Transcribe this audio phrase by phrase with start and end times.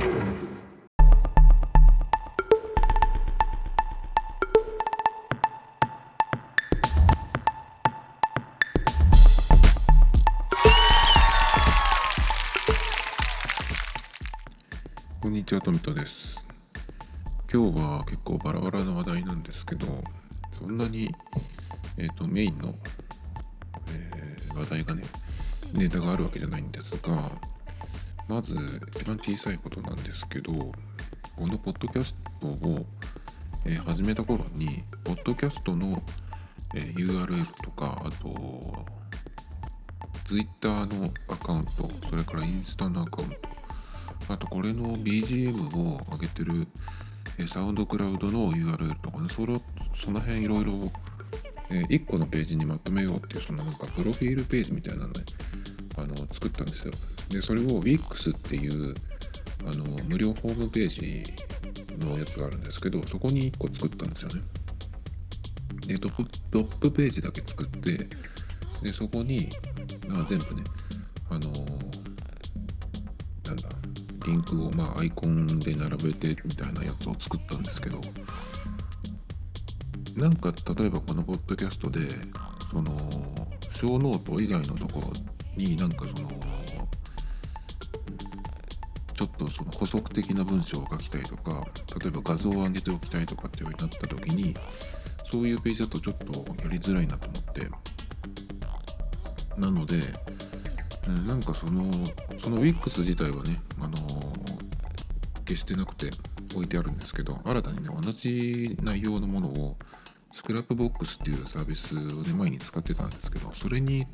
[0.00, 0.06] こ
[15.28, 16.34] んにちは、トミトです。
[17.52, 20.02] 今日は結構バラバラな話題なんですけど、
[20.50, 21.14] そんなに、
[21.98, 22.74] えー、とメインの、
[23.88, 25.02] えー話題がね、
[25.74, 27.30] ネタがあるわけじゃないんですが、
[28.30, 28.54] まず
[28.94, 30.72] 一番小さいことなんですけど、こ
[31.48, 32.86] のポッドキャストを、
[33.66, 36.00] え始めた頃に、ポッドキャストの、
[36.76, 38.86] え URL とか、あと、
[40.24, 43.36] Twitter のアカウント、それからインスタのアカウント、
[44.32, 46.68] あとこれの BGM を上げてる
[47.36, 49.56] えサウンドクラウドの URL とかね、それ
[50.00, 50.72] その辺いろいろ
[51.68, 55.24] 1個のページにまとめようっていう、そのなんかプロフィールページみたいなのね、
[56.02, 56.92] あの作ったんですよ。
[57.30, 58.94] で、それを Wix っていう
[59.66, 61.24] あの無料ホームページ
[61.98, 64.42] のやつがあるんですけど、そこに1個作ったんですよね。
[65.86, 68.08] で、トップトップページだけ作って、
[68.82, 69.50] で、そこに、
[70.10, 70.62] あ全部ね、
[71.28, 71.50] あの
[73.44, 73.68] なんだ、
[74.26, 78.00] リンクをまあアイコンで並べてみたいなやつを作ったんですけど
[80.16, 82.00] なんか例えばこのポッドキャストで
[82.70, 82.92] その
[83.74, 85.12] 小ノート以外のところ
[85.60, 86.30] になんかその
[89.14, 91.66] ちょっとその補足的な文章を書きたいとか
[92.00, 94.56] 例えば画像を上げておきたいとかっていうようになった時に
[95.30, 97.68] そういうページだとちょっとやりづらいなと思って。
[99.58, 100.00] なので
[101.26, 101.90] なんかその
[102.38, 103.96] その WIX 自体はね、あの
[105.46, 106.10] 消してなくて
[106.54, 109.76] 置いてあるんですけど新たにね同じ内容のものを
[110.32, 114.06] Scrapboxっていうサービスをね前に使ってたんですけどそれに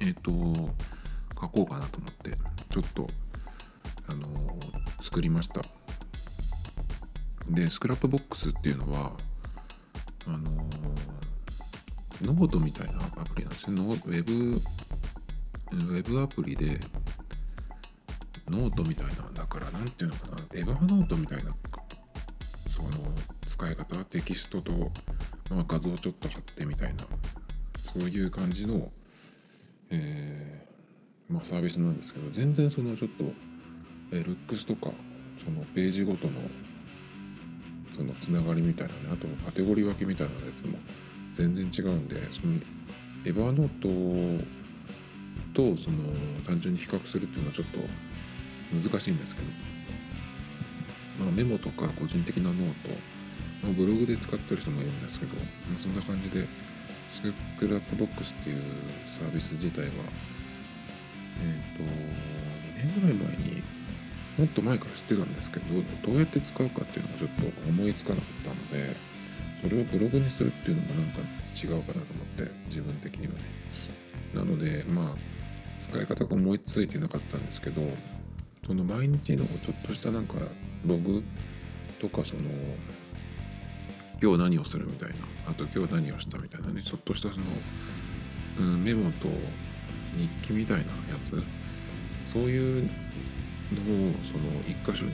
[0.00, 0.30] えっ、と
[1.40, 2.36] 書こうかなと思って
[2.70, 3.06] ちょっと
[4.08, 4.28] あの
[5.00, 5.62] 作りました。
[7.50, 9.12] で Scrapboxっていうのは
[10.26, 10.38] あの
[12.22, 14.60] ノートみたいなアプリなんですよノ、ウェブ、
[15.72, 16.78] ウェブアプリで
[18.48, 21.54] ノートみたいなだからなんていうのかな Evernote みたいな
[22.68, 22.88] その
[23.48, 24.72] 使い方テキストと、
[25.50, 27.04] まあ、画像をちょっと貼ってみたいな
[27.78, 28.90] そういう感じの、
[29.90, 33.24] えーまあ、サービスなんですけど全然そのちょっと、
[34.12, 34.90] えールックスとか
[35.44, 36.32] そのページごとの
[37.94, 40.78] そのつながりみたいなねあとカテゴリー分けみたいなやつも
[41.34, 42.54] 全然違うんでその
[43.24, 44.44] Evernote
[45.52, 45.96] とその
[46.46, 47.78] 単純に比較するっていうのはちょっと
[48.74, 49.48] 難しいんですけど、
[51.24, 52.88] まあ、メモとか個人的なノート、
[53.62, 55.42] まあ、ブログで使ってる人もいるんですけど、ま
[55.76, 56.46] あ、そんな感じで
[57.10, 58.62] Scrapbox っていう
[59.08, 59.90] サービス自体は
[61.42, 63.62] えっ、と2年ぐらい前に
[64.38, 65.66] もっと前から知ってたんですけど
[66.06, 68.96] どうやって使うかっていうのがちょっと思いつかなかったので
[69.62, 71.18] それをブログにするっていうのもなんか
[71.54, 72.02] 違うかなと思
[72.44, 73.40] って自分的にはね。
[74.34, 75.14] なのでまあ
[75.78, 77.82] 使い方が思いついてなかったんですけど
[78.66, 80.34] その毎日のちょっとしたなんか
[80.86, 81.22] ログ
[82.00, 82.42] とかその
[84.22, 85.14] 今日何をするみたいな。
[85.48, 86.82] あと今日何をしたみたいなね。
[86.82, 87.44] ちょっとしたその、
[88.60, 89.28] うん、メモと
[90.16, 91.42] 日記みたいなやつ。
[92.32, 95.12] そういうのをその一箇所に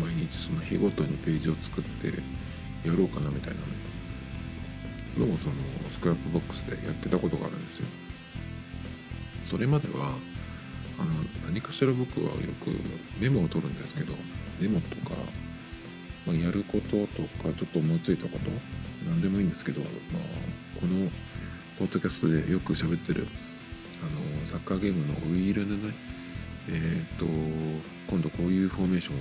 [0.00, 3.54] 毎日その日ごとにページを作ってやろうかなみたい
[5.18, 5.54] なのをその
[5.90, 7.86] Scrapbox でやってたことがあるんですよ。
[9.42, 10.12] それまでは
[10.98, 11.10] あの
[11.46, 12.32] 何かしら僕はよ
[12.64, 12.70] く
[13.20, 14.14] メモを取るんですけど
[14.60, 15.14] メモとか、
[16.26, 18.50] まあ、やることとかちょっと思いついたこと
[19.06, 21.08] 何でもいいんですけど、まあ、この
[21.78, 23.26] ポッドキャストでよく喋ってる
[24.02, 25.94] あのサッカーゲームのウイイレでね
[26.68, 27.24] えっ、と
[28.10, 29.18] 今度こういうフォーメーションを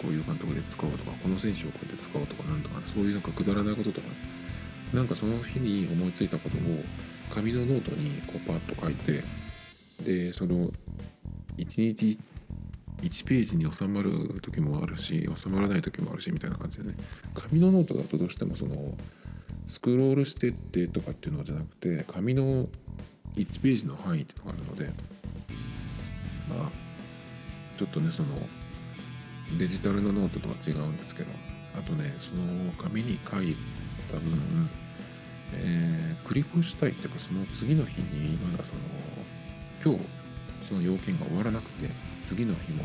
[0.00, 4.06] こういう監督で使おうとかこの選手をこうやって使おうとかなんとかそういうなんかくだらないこととか
[4.94, 6.60] なんかその日に思いついたことを
[7.34, 9.22] 紙のノートにこうパッと書いて
[10.02, 10.70] でその
[11.58, 12.18] 1日
[13.02, 16.94] 1ページに収まる時もあるし収まらない時もあるしみたいな感じでね。
[17.34, 18.94] 紙のノートだとどうしてもその
[19.66, 22.66] スクロールしてってとかっていうのじゃなくて紙の
[23.36, 24.84] 1ページの範囲っていうのがあるので
[26.48, 26.70] まあ
[27.78, 28.28] ちょっとねその
[29.58, 31.30] デジタルのノートとは違うんですけど
[31.78, 33.56] あとねその紙に書い
[34.10, 34.68] た分、
[35.54, 36.00] えー
[36.30, 38.70] 繰り越したいっていうかその次の日にまだそ
[39.90, 40.08] の今日
[40.68, 41.88] その要件が終わらなくて
[42.30, 42.84] 次の日も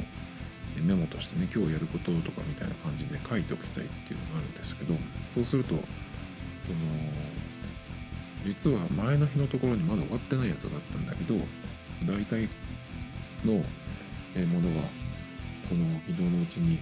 [0.81, 4.95] メモとしてね今日やることとかみたいな感じで書いておきたいっていうのがあるんですけど
[5.29, 5.85] そうするとその
[8.43, 11.35] 実は前の日のところにまだ終わってないやつがあったんだけど
[12.05, 12.49] 大体
[13.45, 13.61] のも
[14.61, 14.89] のは
[15.69, 16.79] この昨日のうちに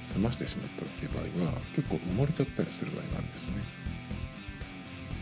[0.00, 3.62] 済ましてしまったっていう場合は結構埋もれちゃったりする場合があるんですよね。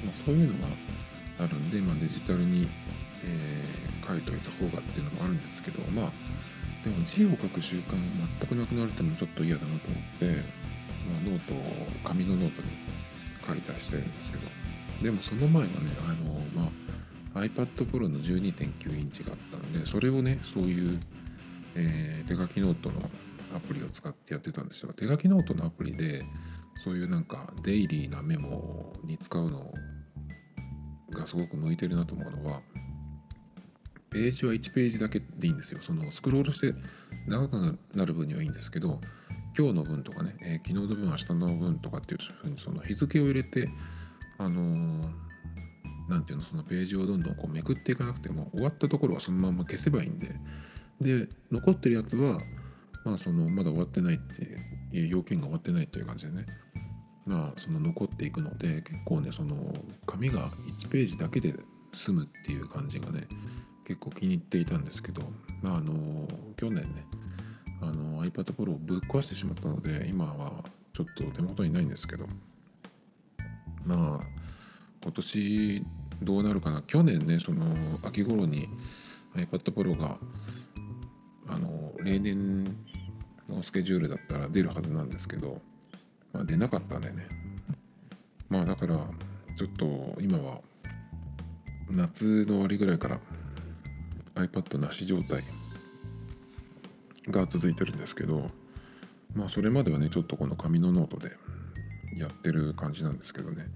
[0.07, 0.75] まあ、そういうのが
[1.45, 2.67] あるんで、まあ、デジタルに、
[3.25, 6.13] えー、書いといた方がっていうのもあるんですけどまあ
[6.85, 7.93] でも字を書く習慣
[8.41, 11.55] 全くなくなるってのもちょっと嫌だなと思って、まあ、ノート
[12.05, 12.69] 紙のノートに
[13.47, 14.49] 書いたりしてるんですけど
[15.03, 15.75] でもその前はね
[16.05, 16.71] あの、ま
[17.35, 21.01] あ、iPad Pro の12.9インチがあったんでそれをねそういう、
[21.75, 22.97] えー、手書きノートの
[23.55, 24.93] アプリを使ってやってたんですよ。
[24.93, 26.25] 手書きノートのアプリで
[26.85, 29.73] そういうなんかデイリーなメモに使うの
[31.11, 32.61] がすごく向いてるなと思うのは
[34.11, 35.81] ページは1ページだけでいいんですよ。
[35.81, 36.75] そのスクロールして
[37.27, 39.01] 長くなる分にはいいんですけど
[39.57, 43.69] 今日の分とかね、えー、昨日の分明日の分とかっていうふうにその日付を入れて
[44.39, 45.05] あの
[46.09, 50.35] 何、ー、ていうのそのページをどんどんこうめくっていかなくても終わったところはそのまま消せばいいんで。
[51.01, 52.43] で残ってるやつは
[53.05, 56.47] まあそのまだ終わってないっていう要件が終わってないっていう感じでね。
[57.25, 59.73] まあその残っていくので結構ねその
[60.07, 61.55] 紙が1ページだけで
[61.95, 63.27] 済むっていう感じがね
[63.91, 65.23] 結構気に入っていたんですけど、
[65.63, 65.93] まあ、あの
[66.57, 67.05] 去年ね
[67.83, 72.27] あの iPad Pro をぶっ壊してしまったので今はちょっと手元にないんですけど
[73.85, 74.27] まあ
[75.03, 75.87] 今年
[76.23, 76.83] どうなるかな。
[76.83, 77.65] 去年ねその
[78.05, 78.69] 秋頃に
[79.35, 80.19] iPad Pro が
[81.49, 82.63] あの例年
[83.49, 85.61] のスケジュールだったら出るはずなんですけど、
[86.33, 87.27] まあ、出なかったんでね。
[88.49, 89.05] まあだから
[89.57, 90.61] ちょっと今は
[91.91, 93.19] 夏の終わりぐらいから
[94.47, 95.43] iPad なし状態
[97.29, 98.47] が続いてるんですけど
[99.35, 101.33] まあそれまではねちょっとこの紙のノートで
[102.17, 103.67] やってる感じなんですけどね。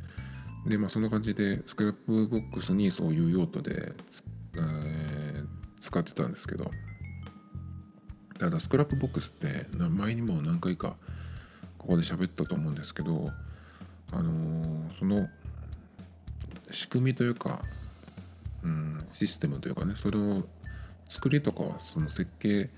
[0.66, 3.92] でまあそんな感じで Scrapbox にそういう用途で、
[4.56, 5.46] えー、
[5.78, 6.70] 使ってたんですけど
[8.38, 10.96] ただ Scrapbox って前にも何回か
[11.76, 13.28] ここで喋ったと思うんですけど
[14.10, 15.28] あのー、その
[16.70, 17.60] 仕組みというか
[18.64, 20.42] うん、システムというかねそれを
[21.08, 22.70] 作りとかその設計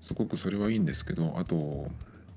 [0.00, 1.88] すごくそれはいいんですけどあと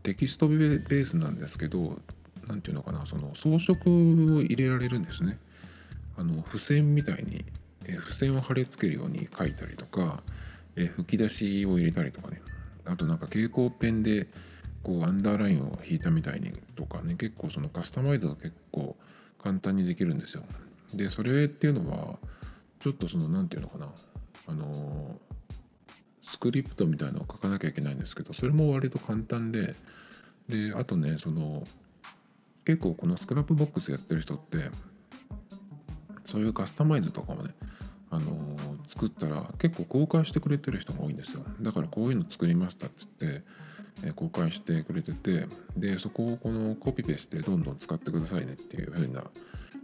[0.04, 2.00] テキストベースなんですけど
[2.48, 5.38] 何て言うのかなその装飾を入れられるんですね。
[6.18, 7.46] あの付箋みたいに
[7.86, 10.22] 付箋を貼り付けるように書いたりとか
[10.76, 12.42] 吹き出しを入れたりとかね
[12.86, 14.28] あとなんか蛍光ペンで
[14.84, 18.96] こうアンダーラインを引いたみたいにとかね結構そのカスタマイズが結構
[19.42, 20.44] 簡単にできるんですよ。
[20.94, 22.18] でそれっていうのは
[22.80, 23.92] ちょっとその何て言うのかな
[24.48, 25.20] あの
[26.32, 29.76] スクリプトみたいなのを書かなきゃいけないんですけどそれも割と簡単で
[30.48, 31.68] であとねその
[32.64, 34.70] 結構この Scrapbox やってる人って
[36.24, 37.54] そういうカスタマイズとかもね
[38.10, 38.38] あの
[38.88, 41.44] 作ったら結構公開してくれてる人が多いんですよ。
[41.62, 43.42] だからこういうの作りましたっつって、
[44.04, 49.24] え公開してくれててでそこをこのコピペしてどんどん使ってくださいねっていう風な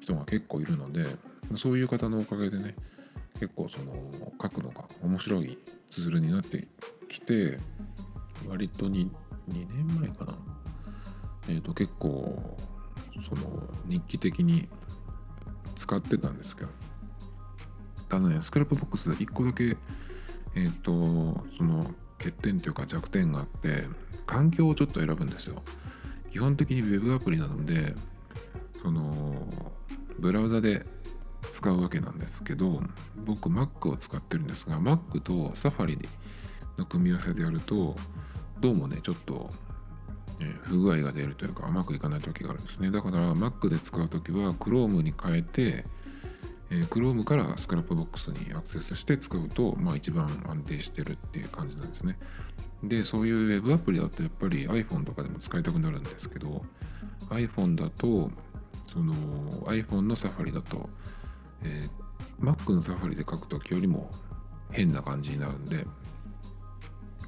[0.02, 1.06] 人が結構いるので
[1.56, 2.76] そういう方のおかげでね
[3.40, 3.94] 結構その
[4.42, 5.58] 書くのが面白い
[5.90, 6.68] ツールになって
[7.08, 7.60] きて
[8.48, 9.10] 割と 2,
[9.50, 10.34] 2年前かな。
[11.50, 12.58] えっ、ー、と結構
[13.28, 14.68] その日記的に
[15.76, 16.70] 使ってたんですけど
[18.10, 19.78] あのね Scrapbox で1個だけ
[20.56, 23.84] えっ、ー、とその欠点というか弱点があって
[24.26, 25.62] 環境をちょっと選ぶんですよ。
[26.32, 27.96] 基本的に Web アプリなので
[28.82, 29.48] その
[30.20, 30.86] ブラウザで
[31.52, 32.82] 使うわけなんですけど
[33.26, 35.98] 僕 Mac を使ってるんですが Mac と Safari
[36.78, 37.96] の組み合わせでやると
[38.60, 39.50] どうもねちょっと、
[40.64, 42.92] 不具合が出るというかうまくいかない時があるんですね。
[42.92, 45.86] だから Mac で使う時は Chrome に変えて、
[46.70, 52.18] Chrome から Scrapbox にアクセスして使うと、まあ、一番安定してるっていう感じなんですね。
[52.84, 56.64] でそういう Web アプリだとやっぱり iPhone とかでも使いたくなるんですけど
[57.30, 58.30] iPhone だと
[58.86, 59.14] その
[59.66, 60.90] iPhone の Safari だと
[61.64, 64.10] えー、Mac のサファリで書くときよりも
[64.72, 65.86] 変な感じになるんで、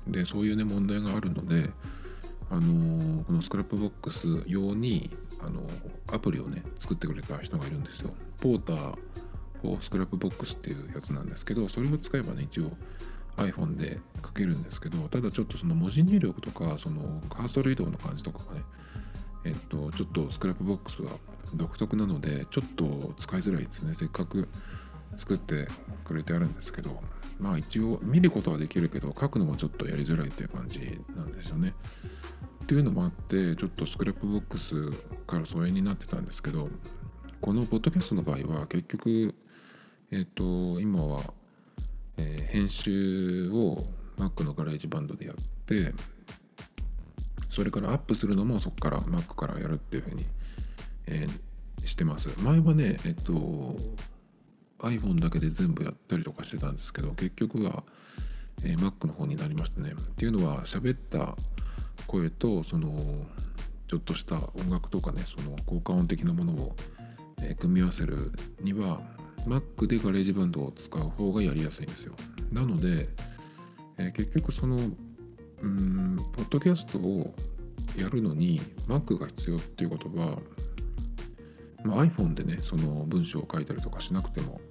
[0.08, 1.70] で、そういうね、問題があるので、
[2.50, 5.10] あのー、この Scrapbox 用に、
[5.40, 8.12] あのー、アプリをね、作ってくれた人がいるんですよ。
[8.40, 12.72] Porter for Scrapbox っていうやつなんですけど、それを使えばね、一応
[13.38, 18.62] iPhone で書けるんですけど、ただちょっとその文字入力とか、そのカーソル移動の感じとかがね、
[19.50, 21.12] えっと、ちょっと Scrapbox は
[21.56, 23.96] 独特なので、ちょっと使いづらいですね。
[23.96, 24.48] せっかく
[25.16, 25.68] 作って
[26.06, 27.02] くれてあるんですけど、
[27.40, 31.74] まあ一応見ることはできるけど、書くのもちょっとやりづらいっていう感じなんですよね。
[32.64, 34.92] っていうのもあって、ちょっと Scrapbox
[35.26, 36.70] から疎遠になってたんですけど、
[37.42, 39.34] このポッドキャストの場合は結局、
[40.12, 41.22] えっと、今は、
[42.18, 43.84] えー、編集を
[44.18, 45.94] Mac のガレージバンドでやって
[47.50, 50.26] それからアップするのもそこから Mac からやるっていうふうに、
[51.08, 52.44] えー、してます。
[52.44, 53.76] 前はねえっと
[54.80, 57.84] iPhone だけで全部やったりとかしてたんですけど結局は、
[58.64, 59.92] えー、Mac の方になりましたね。
[59.92, 61.36] っていうのは喋った
[62.08, 63.26] 声とその
[63.88, 66.76] ちょっとした音楽とかねその効果音的なものを、
[67.42, 69.02] えー、組み合わせるには
[69.46, 72.14] Mac でガレージバンドを使う方がやりやすいんですよ。
[72.52, 73.10] なので、
[73.98, 74.78] えー、結局その
[75.62, 77.34] うんポッドキャストを
[77.98, 80.38] やるのに Mac が必要っていうことは、
[81.84, 84.62] まあ、iPhone でねその文章を書いたりとかしなくても、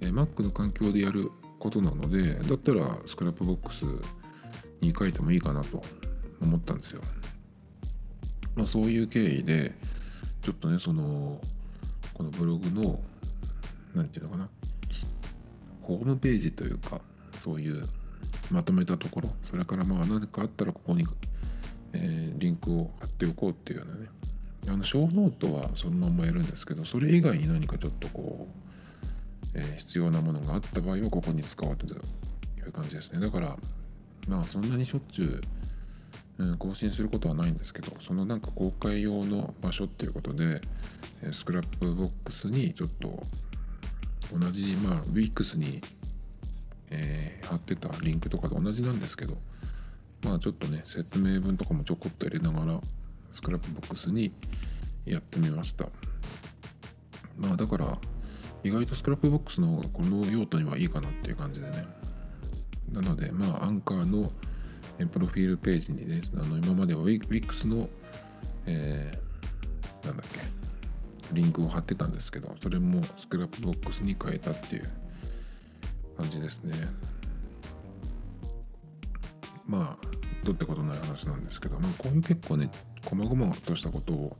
[0.00, 3.86] えー、Mac の環境でやることなのでだったら Scrapbox
[4.80, 5.80] に書いてもいいかなと
[6.42, 7.00] 思ったんですよ。
[8.54, 9.72] まあ、そういう経緯で
[10.42, 11.40] ちょっとねその
[12.12, 13.00] このブログの
[13.94, 14.48] 何て言うのかな
[15.80, 17.00] ホームページというか
[17.32, 17.86] そういう
[18.50, 21.06] まとめたところそれからまあ何かあったらここに、
[21.92, 24.08] えー、リンクを貼っておこうっていうようなね。
[24.66, 28.48] あのショーノートはそのままやるんですけどそれ以外に何かちょっとこ
[29.54, 33.20] う、えー、必要なものがあった場合はここに使おうという感じですね。
[33.20, 33.56] だから
[34.26, 35.42] まあそんなにしょっちゅ
[36.38, 40.62] う、うん、更新することはないんですけどそのなんか公開用の場所っていうことで、
[41.22, 43.22] え Scrapbox にちょっと
[44.32, 45.82] 同じまあ Wix に
[46.94, 49.36] えー、貼ってたリンクとかと同じなんですけど
[50.24, 52.80] まあちょっとね説明文とかもちょこっと入れながら
[53.32, 54.32] Scrapbox に
[55.04, 55.86] やってみました。
[57.36, 57.98] まあだから
[58.62, 61.84] 意外と Scrapbox の方がこの用途にはいいかなっていう感じでね。
[62.92, 64.30] なのでまあアンカーの
[65.10, 67.88] プロフィールページにねあの今までは Wix の、
[68.66, 70.38] えー、なんだっけ
[71.34, 74.90] リンクを貼ってたんですけどそれも Scrapbox に変えたっていう
[76.16, 76.74] 感じですね。
[79.66, 80.06] まあ
[80.44, 82.70] どうってことない話なんですけど、まあ、こういう結構ね
[83.02, 84.36] 細々としたことを、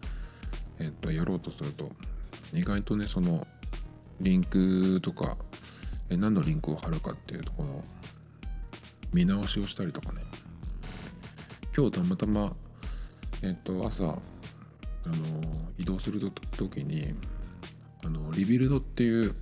[0.78, 1.90] えっと、やろうとすると
[2.52, 3.46] 意外とねその
[4.20, 5.36] リンクとか
[6.10, 7.84] え何のリンクを貼るかっていうところの
[9.12, 10.22] 見直しをしたりとかね。
[11.76, 12.52] 今日たまたま
[13.42, 14.18] えっと朝あの
[15.78, 16.20] 移動する
[16.56, 17.14] 時に
[18.04, 19.34] あの Rebuild っていう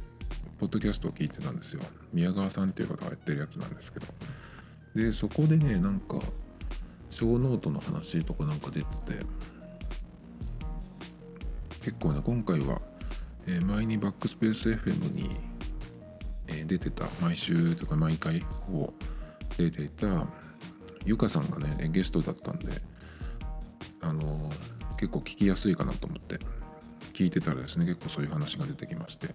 [0.59, 1.81] ポッドキャストを聞いてたんですよ。
[2.13, 4.07] 宮川さんっていう方がやってるやつなんですけど。
[4.95, 6.17] でそこでねなんか
[7.11, 8.87] ショーノートの話とかなんか出て
[9.17, 9.53] て。
[11.83, 12.81] 結構ね今回は、
[13.47, 15.31] えー、前にバックスペース FM に、
[16.47, 18.93] えー、出てた毎週とか毎回を
[19.59, 20.29] 出ていた
[21.05, 22.71] ゆかさんがねゲストだったんで
[24.01, 26.39] あのー、結構聞きやすいかなと思って
[27.13, 29.35] 聞いてたらですね結構そういう話が出てきまして。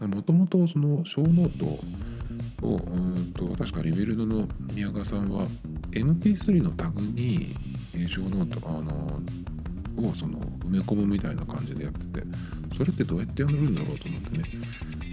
[0.00, 1.64] もともとそのショーノート
[2.66, 5.46] をうんと確か Rebuild の宮川さんは
[5.90, 7.54] MP3 のタグに
[8.06, 9.20] ショーノートあの
[10.08, 12.26] をその埋め込むみたいな感じでやってて
[12.76, 14.44] それってどうやってやるんだろうと思ってね、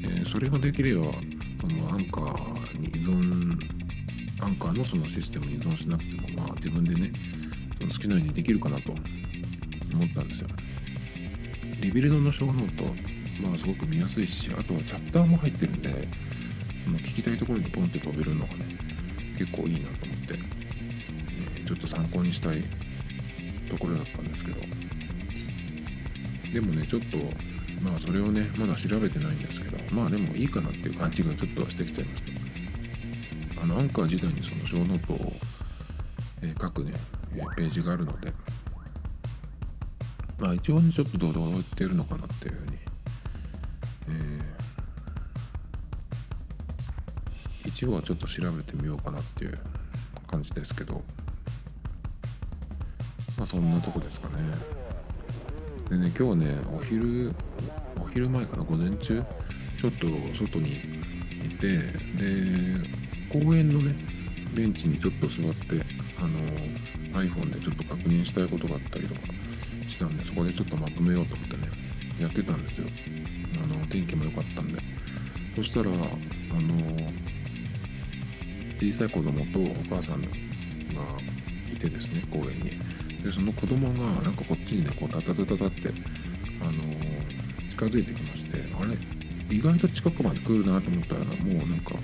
[0.03, 1.05] えー、それができれば
[1.61, 3.57] そのアンカーに依存
[4.41, 7.11] アンカーのそのシステムに依存しなくてもまあ自分でね
[7.79, 10.49] その好きなようにできるかなと思ったんですよ。
[11.79, 12.85] Rebuild のショーノート
[13.41, 15.89] まあすごく見やすいしあとはチャプターも入ってるんで、
[16.87, 18.65] まあ、聞きたいところにポンって飛べるのがね
[19.37, 20.33] 結構いいなと思って、
[21.57, 22.63] えー、ちょっと参考にしたい
[23.69, 24.61] ところだったんですけど。
[26.53, 27.17] でもねちょっと
[27.81, 32.23] まあそれをねまだ調べてないんですけどまあでもいいかなっていう感じがちょっとしてきちゃいまし
[33.55, 35.33] たあのアンカー自体にそのショーノートを、
[36.43, 36.93] えー、書くね、
[37.35, 38.31] えー、ページがあるので
[40.37, 42.82] まあ一応ねちょっとどうどうやってるのかなっていうふうに
[47.83, 49.59] 一応はちょっと調べてみようかなっていう
[50.25, 51.03] 感じですけど。
[53.37, 54.35] まあそんなとこですかね。
[55.89, 57.33] でね今日はねお昼
[58.01, 58.63] お昼前かな？
[58.63, 59.21] 午前中？
[59.81, 60.77] ちょっと外に
[61.45, 61.83] いてで
[63.29, 63.95] 公園のね
[64.55, 65.85] ベンチにちょっと座って
[66.19, 66.39] あの
[67.21, 69.21] iPhone でちょっと確認したいことがあったりとか
[69.89, 71.67] したんでそこでちょっとまとめようと思ってね
[72.21, 72.87] やってたんですよ。
[73.61, 74.79] あの天気も良かったんで。
[75.55, 75.99] そしたらあの
[78.91, 80.27] 小さい子供とお母さんが
[81.71, 82.71] いてですね公園に。
[83.23, 85.89] でその子供がなんかこっちにねこうタタタタタって、
[86.61, 88.97] あのー、近づいてきましてあれ？
[89.55, 91.95] 意外と近くまで来るなと思ったらもうなんか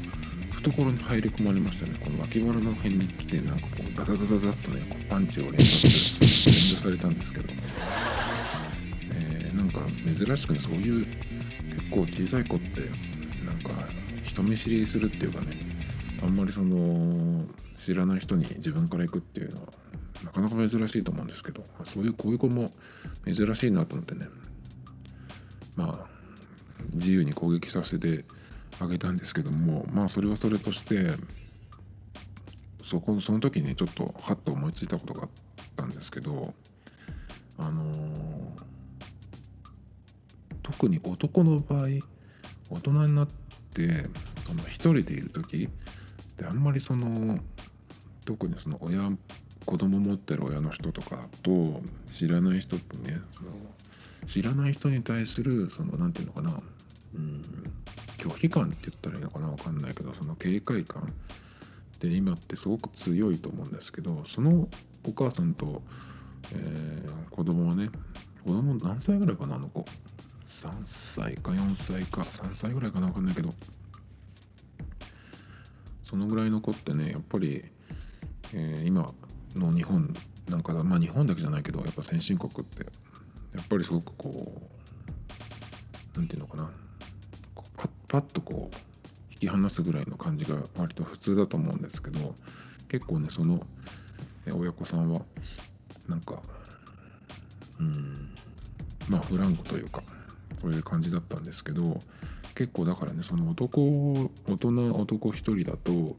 [0.52, 2.00] 懐に入り込まれましたね。
[2.02, 7.54] この脇腹の辺に来てなんかこうダダダダダッとねこうパンチを連発連打されたんですけど、
[9.14, 12.90] えー、なんか珍しくねそういう結構小さい子って
[13.46, 13.72] なんか
[14.24, 15.59] 人見知りするっていうかね
[16.22, 17.46] あんまりその
[17.76, 19.68] 知らない人に自分から行くっていうのは
[20.26, 22.70] なかなか珍しいと思うんですけどそういうこういう子も
[23.26, 24.28] 珍しいなと思ってね。
[25.76, 26.20] まあ
[26.94, 28.26] 自由に攻撃させて
[28.80, 31.12] あげたんですけどもまあそれはそれとして
[32.84, 35.30] そこその時にちょっとハッと思いついたことがあっ
[35.76, 36.54] たんですけど
[37.58, 37.98] あのー、
[40.64, 41.88] 特に男の場合
[42.70, 43.28] 大人になっ
[43.74, 44.04] て
[44.46, 45.70] その一人でいる時
[46.40, 47.38] であんまりその
[48.26, 49.10] 特にその親
[49.66, 53.52] 子供持ってる親の人とかと知らない人ってねその
[54.26, 56.64] 知らない人に対するその何て言うのかな
[57.16, 57.42] うん
[58.18, 61.06] 拒否感って言ったらいいのかな分かんないけどその警戒感っ
[62.00, 64.68] て今ってすごく強いと思うんですけどその
[65.08, 65.82] お母さんと、
[66.54, 67.90] えー、子供はね
[68.46, 69.86] 子供何歳ぐらいかなあの子。
[70.48, 73.50] 3歳か4歳か3歳ぐらいかな分かんないけど。
[76.10, 77.64] そのぐらいの子ってねやっぱり、
[78.56, 79.14] えー、今
[79.56, 80.12] の日本
[80.50, 82.84] なんかまあ日本だけじゃないけどやっぱ先進国って
[83.54, 84.34] やっぱりすごくこう
[86.16, 86.72] 何て言うのかな。
[87.78, 88.76] パッパッとこう
[89.32, 92.34] 引き離すぐらいの感じが割と普通だと思うんですけど
[92.90, 93.66] 結構ねその
[94.52, 95.22] 親子さんは
[96.08, 96.42] なんか
[97.80, 98.34] うん
[99.08, 100.02] まあフランクというか
[100.60, 102.00] そういう感じだったんですけど
[102.60, 106.18] 結構だからねその男大人男一人だと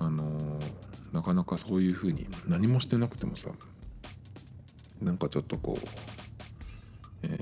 [0.00, 0.58] あの
[1.12, 3.50] なかなかそういうふうに何もしてなくてもさ
[5.00, 5.88] なんかちょっとこう、
[7.22, 7.40] えー、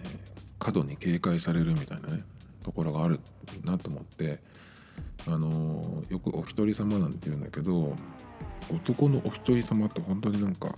[0.58, 2.22] 過度に警戒されるみたいなね
[2.62, 3.20] ところがある
[3.64, 4.38] なと思って
[5.26, 7.96] あのよくお一人様なんて言うんだけど
[8.70, 10.74] 男のお一人様って本当になんか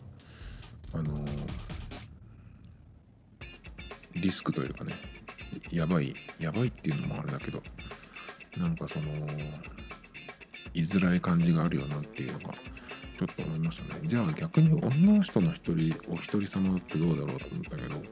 [0.95, 1.13] あの
[4.15, 4.95] リスクというかね
[5.71, 7.63] やばいやばいっていうのもあれだけど
[8.57, 9.07] なんかその
[10.75, 12.55] 居づらい感じがあるよなっていうのが
[13.19, 14.01] ちょっと思いましたね。
[14.05, 18.03] じゃあ逆に女の人の一人お一人様ってどうだろうと思ったけど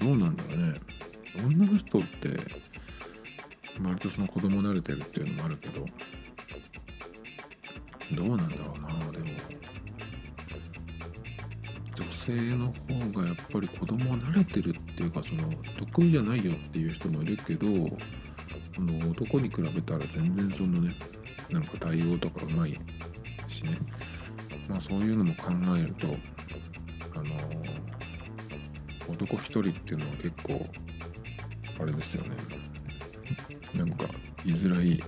[0.00, 0.80] どうなんだろうね。
[1.36, 2.28] 女の人って
[3.82, 5.86] 割とその子供慣れてるっていうのもあるけど
[8.12, 9.71] どうなんだろうなでも。
[12.22, 12.72] 性の
[13.12, 15.42] 方がやっぱり子供は慣れてるっていうかその
[15.76, 17.96] 得意じゃないよっていう人もいるけどこ
[18.78, 20.94] の男に比べたら全然そのね
[21.50, 22.78] なんか対応とかうまい
[23.48, 23.76] しね。
[24.68, 26.06] まあそういうのも考えると
[27.14, 27.34] あの
[29.08, 30.64] 男一人っていうのは結構
[31.80, 32.30] あれですよね。
[33.74, 34.04] なんか
[34.44, 35.02] 居づらい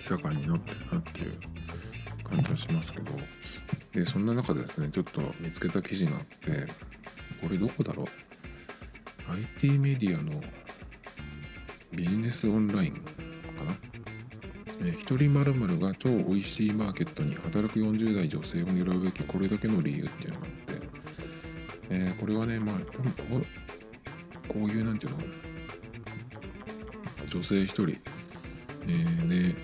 [0.00, 1.38] 社会になってるなっていう
[2.24, 3.12] 感じはしますけど。
[3.92, 6.66] でそんな中でですねちょっと見つけた記事があって
[7.40, 8.06] これどこだろう
[9.32, 10.40] ？IT メディアの
[11.92, 13.00] ビジネスオンラインか
[13.66, 14.86] な？
[14.86, 20.86] え一人まるが超美味しいマーケットに働く40代女性を狙うべきこれだけの理由っていうのがあって、
[21.90, 22.76] えー、これはねまあ
[24.48, 25.18] こういうなんていうの？
[27.28, 29.54] 女性一人、えー、で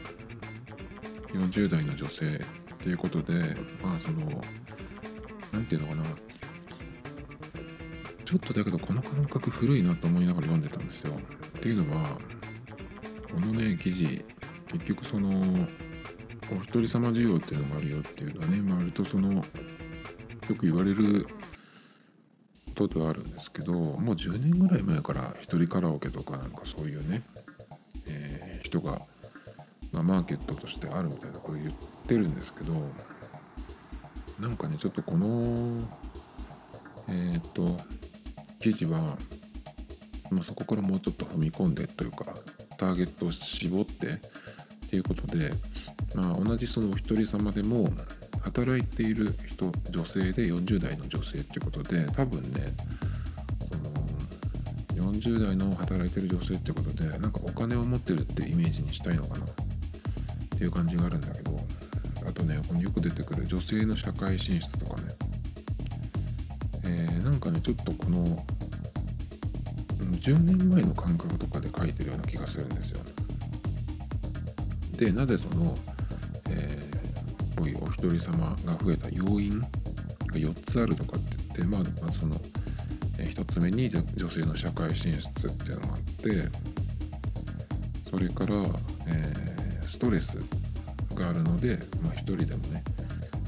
[1.32, 2.40] 40代の女性
[2.86, 3.32] っていうことで
[3.82, 4.20] まあその
[5.50, 6.16] 何て言うのかな
[8.24, 11.14] ちょっとだけどこの感覚古いなと思いながら読んでたんですよ。
[11.14, 12.16] っていうのは
[13.28, 14.24] このね記事
[14.68, 15.30] 結局その
[16.52, 19.42] お一人様需要っていうのがあるよっていうのはね、まあ、割とそのよ
[20.56, 21.26] く言われる
[22.78, 27.22] ことはあるんですけどもう10年ぐらい前から一人カラオケとかなんかそういうね、
[28.06, 29.02] えー、人が、
[29.90, 31.74] まあ、マーケットとしてあるみたいなこと言っ
[32.06, 32.72] てるんですけど
[34.40, 35.82] なんかねちょっとこの
[37.08, 37.76] えっ、と
[38.58, 38.98] 記事は、
[40.30, 42.24] まあ、そこからもうちょっと踏み込んでというか
[42.76, 45.50] ターゲットを絞ってっていうことで、
[46.14, 47.88] まあ、同じそのお一人様でも
[48.42, 52.66] 働いている人女性で40代の女性っていうことで多分ね
[54.96, 59.48] その40代の働いてる女性ってことでなんかお金を持ってるってイメージにしたいのかなっ
[60.58, 61.56] ていう感じがあるんだけど
[62.26, 65.08] あとねこのよく出てくる女性の社会進出とかね
[66.88, 68.24] えー、なんかねちょっとこの
[70.26, 73.12] 10年前の感覚とかで書いてるような気がするんですよね。
[74.96, 75.74] でなぜその、
[76.50, 79.66] えー、こういうお一人様が増えた要因が
[80.32, 82.34] 4つあるとかって言ってまあ、まあ、その、
[83.18, 86.48] えー、1つ目に女性の社会進出っていうのがあって
[88.08, 88.56] それから、
[89.06, 90.38] えー、ストレス
[91.16, 92.84] があるので、まあ、1人でもね、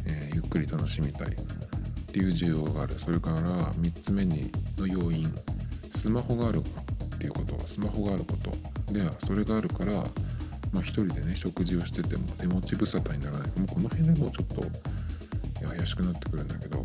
[0.07, 1.31] えー、ゆっくり楽しみたいっ
[2.07, 2.94] ていう需要がある。
[2.98, 5.26] それから3つ目にの要因
[5.94, 9.92] スマホがあるっていうことスマホがあることではそれがあるから
[10.72, 13.48] まあ、一人でね食事をしてても手持ち無沙汰にならない。
[13.59, 16.83] もうこの辺でもうちょっと怪しくなってくるんだけど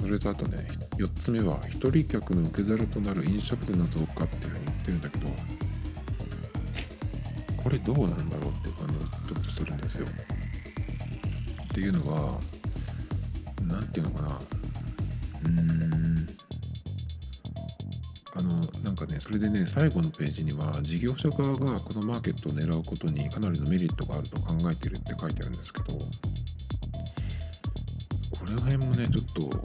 [0.00, 5.30] それとあとね4つ目は一人客の受け皿となる飲食店の増加っていうふうに言ってるんだけど
[7.62, 8.94] これどうなんだろうっていう感じ
[10.00, 10.06] よ。
[11.64, 12.40] っていうのは
[13.62, 14.34] 何て言うのかな。
[14.34, 16.00] うーん。
[18.36, 18.50] あの
[18.84, 25.98] なんかねそれでね最後のページには事業者側がこのマーケットを狙うことにかなりのメリットがあると考えてるって書いてあるんですけどこ
[28.46, 29.60] れら辺もねちょっとこ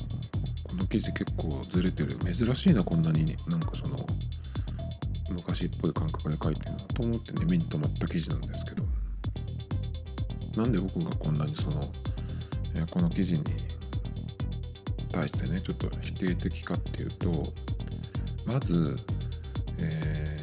[0.75, 2.15] の記事結構ずれてる。
[2.17, 3.97] 珍しいなこんなになんかその
[5.31, 8.74] 昔っぽい感覚で書いてるなと思ってね目に留まった記事なんですけど。
[10.57, 11.81] なんで僕がこんなにその、
[12.75, 13.43] えーこの記事に
[15.11, 17.29] 対してねちょっと否定的かっていうと
[18.45, 18.95] まず、
[19.81, 20.35] えー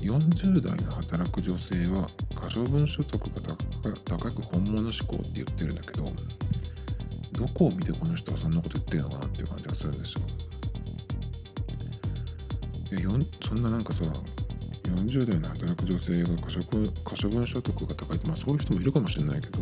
[0.00, 3.56] 40代の働く女性は可処分所得が
[4.06, 6.04] 高く本物志向って言ってるんだけど
[7.32, 10.20] どこを見てこの人はそんなこと言ってるのかなっていう感じがするんですよ。
[12.92, 14.04] えよんそんななんかさ
[14.96, 19.58] 40代の働く女性が可処可処分所得が高いって、まあ、そういう人もいるかもしれないけど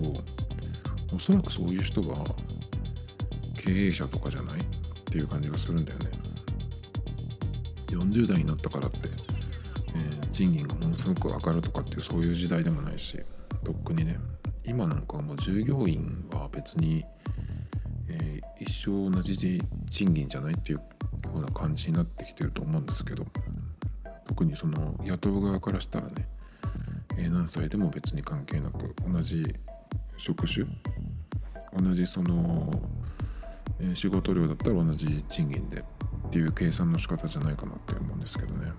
[1.15, 2.15] おそらくそういう人が
[3.57, 4.65] 経営者とかじゃないっ
[5.05, 6.11] ていう感じがするんだよね。
[7.89, 8.99] 40代になったからって、
[9.95, 13.19] えー賃金がものすごく上がるとかっていうそういう時代でもないし
[13.65, 14.21] とっくにね
[14.65, 17.05] 今なんかもう従業員は別に、
[18.09, 20.85] えー一生同じ賃金じゃないっていうよ
[21.37, 23.25] うな感じになってきてると思うんですけど
[24.29, 26.29] 特にその雇う側からしたらね、
[27.17, 29.45] えー何歳でも別に関係なく同じ
[30.17, 30.67] 職種
[31.77, 32.71] 同じその、
[33.81, 38.71] えー仕事量だったら同じ賃金でっていう計算の仕方じゃないかなって思うんですけどね。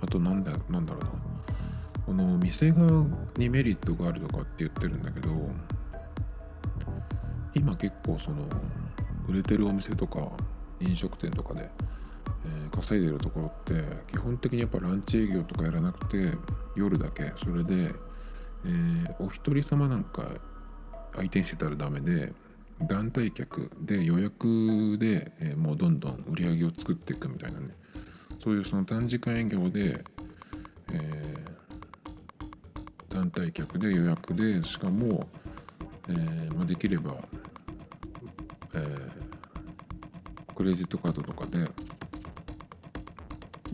[0.00, 1.10] あとなんだなんだろうな。
[2.06, 3.04] この店側
[3.36, 5.28] にメリットがあるとかって言ってるんだけど
[7.54, 8.36] 今結構その
[9.28, 10.30] 売れてるお店とか
[10.78, 11.95] 飲食店とかで、えー
[12.72, 16.32] 稼いでるところって基本的にやっぱランチ営業とかやらなくて
[16.74, 17.32] 夜だけ。
[17.38, 17.94] それで、
[18.64, 20.28] えーお一人様なんか
[21.14, 22.32] 相手にしてたらダメで
[22.82, 27.68] 団体客で予約で、えーもうどんどん売り上げを作っていくみたいなね。
[28.42, 30.04] そういうその短時間営業で、
[30.92, 31.56] えー
[33.08, 35.26] 団体客で予約でしかも、
[36.08, 37.14] えーまあ、できれば、
[38.74, 38.96] え
[40.54, 41.66] クレジットカードとかで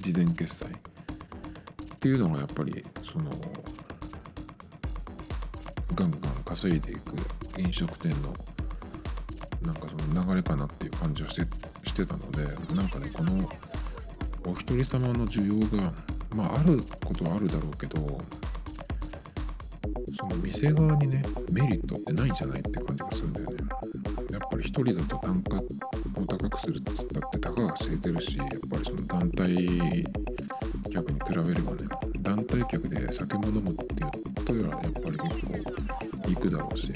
[0.02, 0.66] 事前決済。
[0.66, 3.30] っていうのがやっぱりその
[5.94, 7.14] ガンガン稼いでいく
[7.60, 8.34] 飲食店の
[9.62, 11.46] なんかその流れかなっていう感じをして
[11.84, 12.42] してたので
[12.74, 13.48] なんかねこの
[14.44, 15.92] お一人様の需要が
[16.34, 18.18] まああることはあるだろうけど
[20.18, 23.56] その店側にねメリットってないんじゃないって感じがするんだよね。
[24.32, 25.62] やっぱり一人だと単価
[26.22, 30.04] を高くするっつったってたかが知れてるしやっぱりその団体
[30.92, 31.88] 客に比べればね
[32.20, 34.12] 団体客で酒も飲むって言っ
[34.44, 36.92] たらやっぱり結構行くだろうし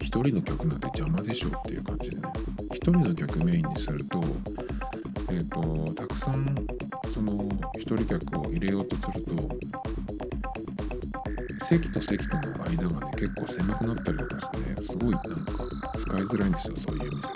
[0.00, 2.22] 一人の客なんて邪魔でしょっていう感じでね
[2.72, 4.20] 一人の客メインにすると
[5.30, 6.54] えっ、とたくさん
[7.12, 9.74] その一人客を入れようとすると
[11.64, 17.28] 席と席との間がね結構狭くなったりとかしてすごいなんか使いづらいんですよそういう店って。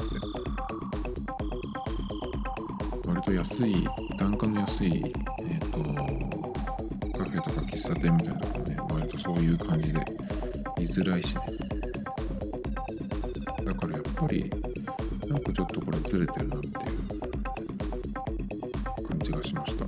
[3.09, 10.01] 割と安い単価の安いえっ、とカフェとか喫茶店みたいなのもね割とそういう感じで
[10.79, 11.43] 居づらいしね。
[13.65, 14.51] だからやっぱり
[15.29, 16.75] なんかちょっとこれずれてるなっていう
[19.09, 19.85] 感じがしました。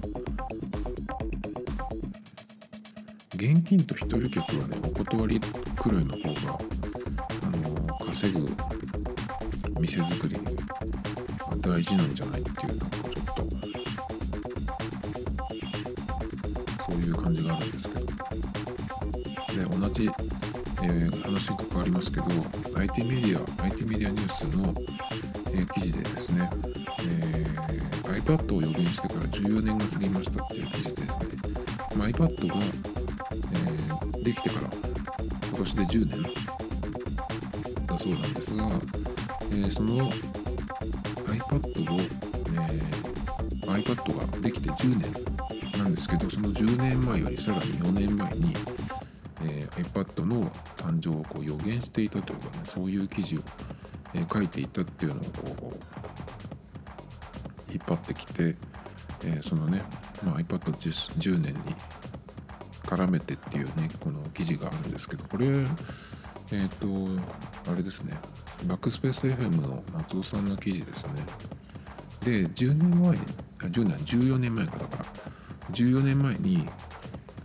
[3.35, 6.80] 現金と一人客はねお断りくらいの方が
[8.20, 8.46] 稼ぐ
[9.80, 10.37] 店作り
[11.62, 13.42] 大事なんじゃないっていうなんかちょっと
[16.85, 18.04] そういう感じがあるんですけど。
[18.04, 18.14] で
[19.74, 20.11] 同じ、
[20.83, 22.26] えー話に関わりますけど
[22.78, 24.74] IT メディア IT メディアニュースの、
[25.54, 26.50] えー記事でですね、
[27.09, 31.26] えー iPad を予言してから14年が過ぎましたっていう記事でですね、
[31.96, 32.54] まあ、iPad が、
[34.18, 34.68] えできてから
[35.52, 36.60] 今年で10年
[38.00, 40.10] そうなんですが、えーその
[41.26, 43.00] iPad を、えー
[43.70, 48.54] iPad ができて10年なんですけどその10年前よりさらに4年前に、
[49.42, 53.40] えー iPad の誕生をこう予言していたというかねそういう記事を、
[54.14, 55.24] え書いていたっていうのを
[55.60, 55.76] こう
[57.70, 58.56] 引っ張ってきて、
[59.24, 59.82] えそのね
[60.24, 61.60] まあ、iPad10 10年に
[62.84, 68.16] 絡めてっていうねこの記事があるんですけどこれえっ、ー、とあれですね。
[68.66, 71.23] バックスペース FM の松尾さんの記事ですね。
[72.25, 73.12] で10年前あ
[73.62, 74.77] 10年14年前か。
[74.79, 75.05] だから
[75.73, 76.68] 14年前に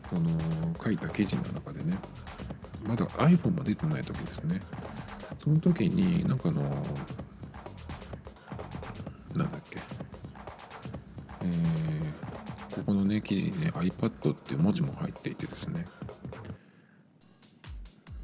[0.10, 1.98] この書いた記事の中でね
[2.88, 4.60] まだ iPhone も出てない時ですね。
[5.44, 6.62] その時になんかの
[9.36, 9.80] なんだっけ。
[11.44, 15.86] えー、ここのね記事にね iPad っていう文字も入っていてですね。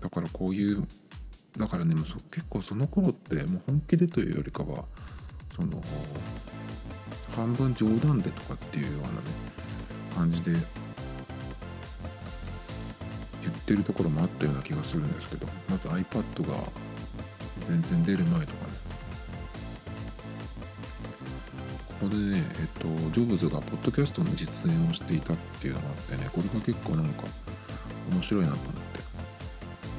[0.01, 0.83] だからこういう
[1.57, 4.85] だからねもう結構その頃ってもう本気でというよりかは
[5.55, 5.81] その
[7.35, 9.13] 半分冗談でとかっていうようなね
[10.15, 10.61] 感じで言
[13.49, 16.55] ってるところもあったような気がするんですけどまず iPad が
[17.67, 18.73] 全然出る前とかね。
[22.01, 27.25] ここでねえっとジョブズがポッドキャストの実演をしていたっていうのがあってねこれが結構なんか
[28.11, 28.80] 面白いなと思って。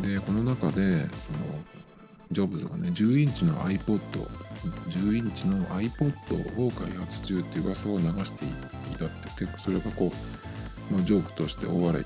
[0.02, 1.08] でこの中でその
[2.30, 4.00] ジョブズがね10インチの iPod
[4.88, 8.48] 10インチの iPod を開発中っていう噂を流してい
[8.98, 10.12] たってそれがこ
[10.90, 12.04] う、まあ、ジョークとして大笑い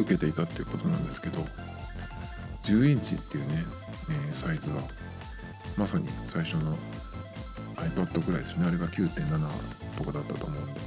[0.00, 1.44] 受けていたっていうことなんですけど
[2.64, 3.64] 10インチっていうね、
[4.10, 4.76] えー、サイズは
[5.76, 6.76] まさに最初の
[7.76, 8.66] iPad ぐらいですね。
[8.66, 10.80] あれが9.7とかだったと思うんで、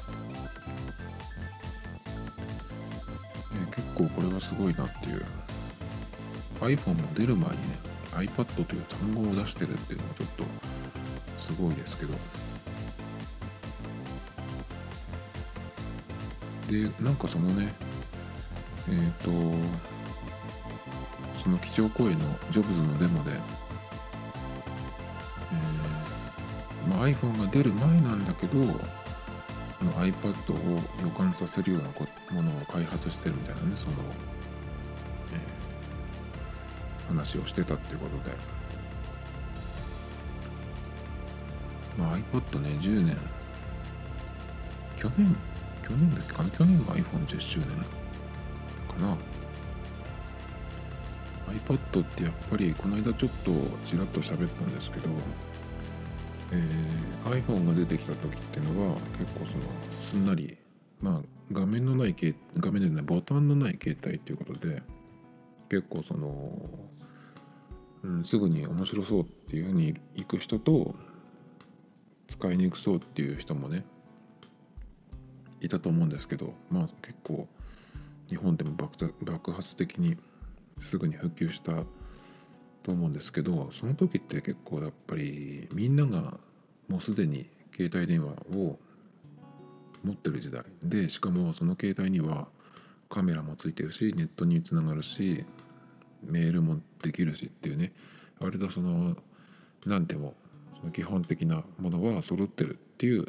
[4.09, 5.25] 構これはすごいなっていう。
[6.61, 7.79] iPhone も出る前にね
[8.11, 10.43] iPad という単語を出してるっていうのはちょっと
[11.41, 12.13] すごいですけど。
[16.69, 17.73] でなんかそのね
[18.87, 19.29] えっ、ー、と
[21.43, 28.59] その基調講演のジョブズのデモで、えーまあ、iPhone が出る前なんだけど
[29.85, 31.89] の iPad を予感させるような
[32.35, 33.93] ものを開発してるみたいなねその、
[35.33, 38.35] えー、話をしてたっていうことで、
[41.97, 43.17] まあ、iPad ね10年。
[44.97, 45.35] 去年
[45.81, 47.75] 去年だっけかな去年が iPhone10 周年か
[48.99, 49.17] な。
[51.51, 53.51] iPad ってやっぱりこの間ちょっと
[53.85, 55.09] ちらっと喋ったんですけど、
[56.51, 59.63] えー、iPhone が出てきた時っていうのは結構その
[60.01, 60.57] すんなり
[60.99, 62.15] まあ画面のない
[62.57, 64.81] 画面でないボタンのない携帯っていうことで
[65.69, 66.69] 結構その、
[68.03, 70.93] うん、すぐに面白そうっていうふうに行く人と
[72.27, 73.85] 使いにくそうっていう人もね
[75.61, 77.47] いたと思うんですけどまあ結構
[78.29, 80.17] 日本でも爆発的に
[80.79, 81.83] すぐに復旧した
[82.83, 86.37] と思うんですけどその時って結構やっぱりみんなが
[86.87, 88.79] もうすでに携帯電話を
[90.03, 90.63] 持ってる時代。
[90.83, 92.47] でしかもその携帯には
[93.09, 95.45] カメラもついてるしネットにつながるし
[96.23, 97.93] メールもできるしっていうね。
[98.39, 99.15] 割とその
[99.85, 100.33] 何でも
[100.79, 103.27] その基本的なものは揃ってるっていう、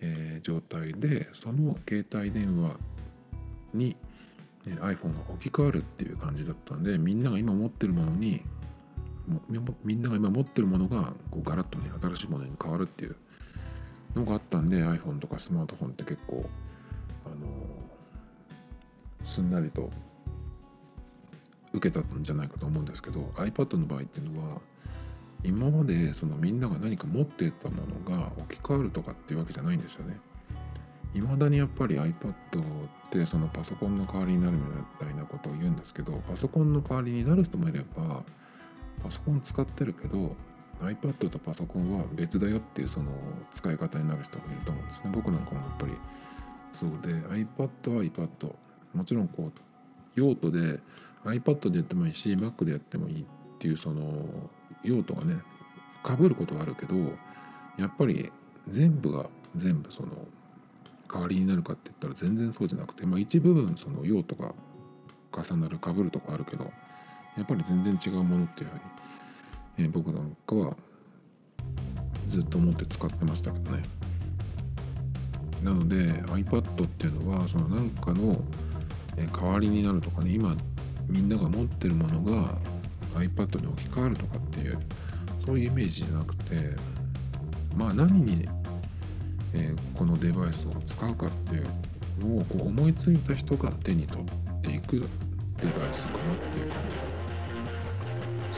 [0.00, 2.76] えー、状態でその携帯電話
[3.72, 3.96] に
[4.64, 8.42] iPhone が置き換わるっていう感じだったんでみんなが今持ってるものに
[9.84, 13.16] みんなが今持ってるものがこうガラッとね新しいものに変わるっていう
[14.14, 16.48] のがあったんで iPhone とかスマートフォンって結構
[17.26, 17.36] あの
[19.22, 19.90] すんなりと
[21.72, 24.60] 受けたんじゃないかと思うんですけど iPad の場合っていうのは
[25.44, 30.18] 今までそのみんなが何か持ってたものが置き換わるとかっていうわけじゃないんですよね。
[31.14, 32.14] いまだにやっぱり iPad っ
[33.10, 34.62] てそのパソコンの代わりになるみ
[35.00, 38.22] たいなことを言うんですけどパソコンの代わりになる人もいれば
[39.02, 40.34] パソコン使ってるけど
[40.80, 43.12] iPad とパソコンは別だよっていうその
[43.52, 45.10] 使い方になる人もいると思うんですね。
[45.12, 45.92] 僕なんかもやっぱり
[46.72, 48.54] そうで iPad は iPad
[48.94, 49.60] もちろんこう
[50.14, 50.80] 用途で
[51.24, 53.24] iPad でやってもいいし Mac でやってもいいっ
[53.58, 54.26] ていうその
[54.82, 55.36] 用途がね
[56.02, 56.94] かぶることはあるけど
[57.78, 58.32] やっぱり
[58.68, 60.08] 全部が全部その
[61.12, 64.54] 代わりになるかって言ったら全然そうじゃなくて、まあ、一部分その用途が
[65.32, 66.70] 重なるかぶるとかあるけど
[67.36, 68.80] やっぱり全然違うものっていうふうに、
[69.78, 70.76] えー、僕なんかは
[72.26, 73.82] ずっと思って使ってましたけどね。
[75.62, 78.36] なので iPad っていうのはその何かの
[79.16, 80.56] 代わりになるとかね今
[81.06, 82.56] みんなが持ってるものが
[83.14, 84.78] iPad に置き換わるとかっていう
[85.44, 86.74] そういうイメージじゃなくて
[87.76, 88.48] まあ何に
[89.52, 91.66] えー、このデバイスを使うかっていう
[92.20, 95.00] のをこう思いついた人が手に取っていく
[95.56, 96.96] デバイスかなっていう感じ。
[96.96, 97.09] が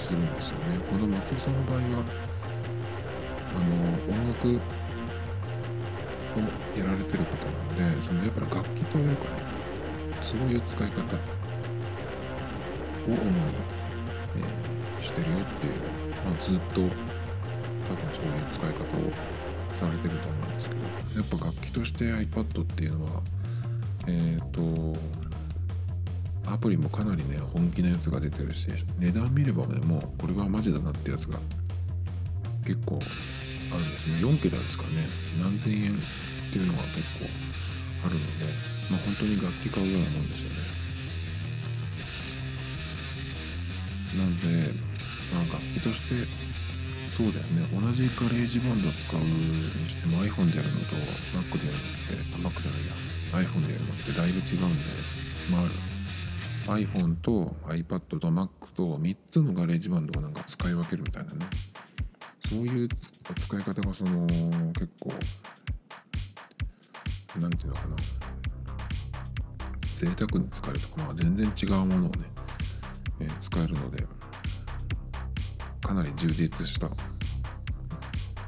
[0.02, 0.78] するんですよね。
[0.90, 2.04] この松尾さんの場合は
[3.54, 3.76] あの
[4.10, 4.52] 音楽を
[6.76, 9.30] やられてる方なのでそのやっぱり楽器というかね
[10.22, 11.18] そういう使い方を
[13.06, 13.18] 主に、
[14.36, 15.72] えー、してるよっていう、
[16.24, 16.90] まあ、ずっと多分
[18.14, 19.12] そういう使い方を
[19.74, 20.80] されてると思うんですけど
[21.20, 23.20] やっぱ楽器として iPad っていうのは
[24.06, 24.98] えっ、ー、と
[26.46, 31.38] アプリもかなりね本気なやつが出てるし値段見ればねもうこれはマジだなってやつが
[32.66, 32.98] 結構
[33.72, 34.16] あるんですね。
[34.20, 35.08] 4桁ですかね。
[35.40, 35.96] 何千円っ
[36.52, 37.26] ていうのが結構
[38.04, 38.44] あるので
[38.90, 40.56] まあ本当に楽器買うようなもんですよね。
[44.18, 44.74] なんで、
[45.32, 46.28] まあ、楽器として
[47.16, 47.66] そうですね。
[47.72, 50.96] 同じ GarageBand 使うにしても iPhone でやるのと
[51.32, 51.78] Mac でやる
[52.42, 53.48] のって Mac じゃないや。
[53.48, 54.82] iPhone でやるのってだいぶ違うんで
[55.50, 55.91] まあ
[56.66, 61.46] iPhone と iPad と Mac と3つの GarageBand をなんか使い分けるみたいなね。
[62.48, 65.12] そういう使い方がその結構
[67.40, 67.96] 何て言うのかな。
[69.96, 72.10] 贅沢に使えるとか、まあ、全然違うものをね、
[73.20, 74.04] えー、使えるので
[75.80, 76.90] かなり充実した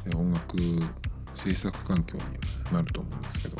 [0.06, 0.56] え音楽
[1.34, 3.56] 制作環境になると思うんですけど。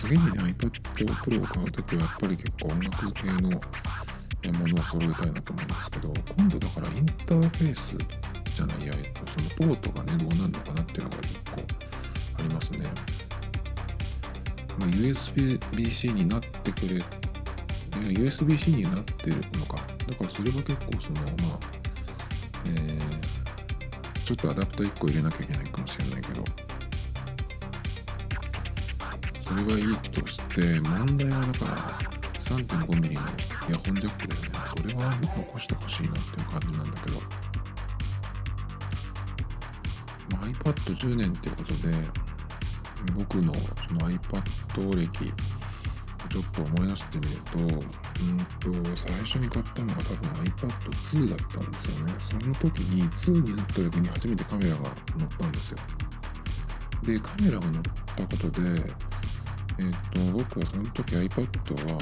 [0.00, 0.69] 次にね iPad
[1.06, 7.96] Pro を買う時はやっぱり結構音楽系のものを揃えたいなと思うんですけど今度だからインターフェース
[8.56, 8.92] じゃないや、
[9.58, 11.62] そのポートがねどうなるのかなっていうのが結構
[12.38, 12.80] ありますね。
[14.78, 17.02] まあ、USB-C になってくれ
[17.90, 21.80] USB-C になってるのかだからそれは結構そのまあ
[22.66, 26.44] えー、ちょっとアダプター1個入れなきゃいけないかもしれないけど
[29.50, 31.74] それはいいとして問題はだから
[32.38, 37.20] 3.5mm のイヤホンジャックだよねそれは残してほしいなっていう感じなんだけど、
[40.36, 41.90] ま、iPad10 年ってことで
[43.16, 45.32] 僕のその iPad 歴
[46.28, 52.12] ちょっと思い出してみると、うんと、最初に買ったのが多分 iPad2 だったんですよね。
[52.20, 54.82] その時に2になった時に初めてカメラが
[55.18, 55.78] 乗ったんですよ。
[57.02, 57.82] で、カメラが乗っ
[58.14, 58.92] たことで、
[59.80, 61.98] えっ、ー、と、僕はその時 iPad は、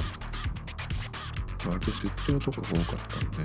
[1.68, 3.36] 割と出張とかが多かったんで、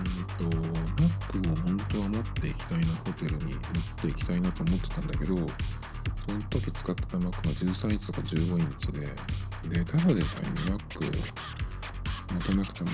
[0.00, 0.56] うんと、
[1.02, 3.60] Mac を本当は持っていきたいな、ホテルに持っ
[4.02, 5.42] ていきたいなと思ってたんだけど、そ
[6.32, 9.00] の時使ってた Mac が13インチとか15インチで、
[9.70, 11.00] で、ただでさえに Mac
[12.34, 12.90] 持たなくても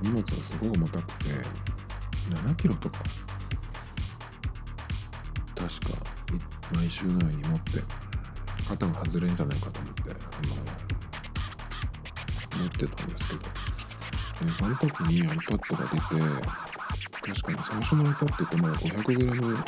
[0.00, 1.30] 荷物がすごい重たくて、
[2.30, 2.98] 7キロとか、
[5.54, 6.12] 確か
[6.74, 8.01] 毎週のように持って、
[8.72, 10.06] 肩が外れんじゃないかと思って、あ
[12.56, 16.06] の、持ってたんですけど、でその時に iPad が出て、
[17.20, 19.64] 確かに最初の iPad ってまだ 500g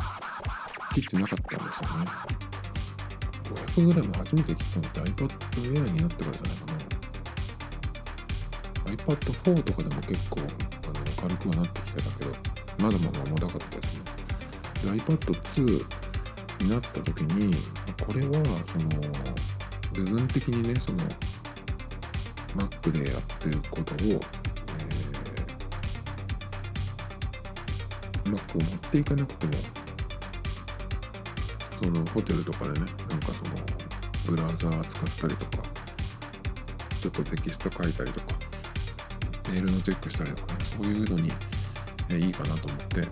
[0.95, 2.07] 切ってなかったんですよね。
[3.77, 5.29] 500g 初めて切ったのって iPad
[5.61, 6.67] Air になってからじゃないか
[8.85, 10.49] な iPad 4とかでも結構あの
[11.21, 12.31] 軽くはなってきてたけど
[12.79, 14.03] まだまだ重たかったですね
[14.85, 16.04] iPad2
[16.61, 17.55] になった時に
[18.07, 18.33] これは
[18.67, 18.89] その
[19.93, 20.99] 部分的にねその
[22.57, 29.53] Mac でやってることを、えー、Mac を持っていかなくても
[31.83, 33.57] そのホテルとかでねなんかその
[34.27, 35.65] ブラウザー使ったりとか
[37.01, 38.27] ちょっとテキスト書いたりとか
[39.51, 41.31] メールのチェックしたりとかねそういうのに、
[42.09, 43.07] えいいかなと思って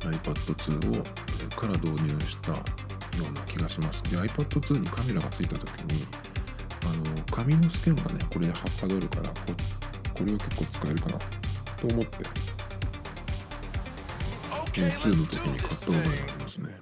[0.00, 2.58] iPad2 をから導入したよ
[3.28, 4.02] うな気がします。
[4.04, 6.06] で iPad2 にカメラがついた時に
[6.84, 9.34] あの紙のスキャンがねこれではかどるからこ
[10.14, 12.18] これは結構使えるかなと思って、
[14.78, 16.76] え2の時に買った覚えがありますね。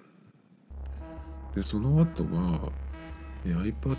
[1.55, 2.73] でその後は
[3.45, 3.97] iPad3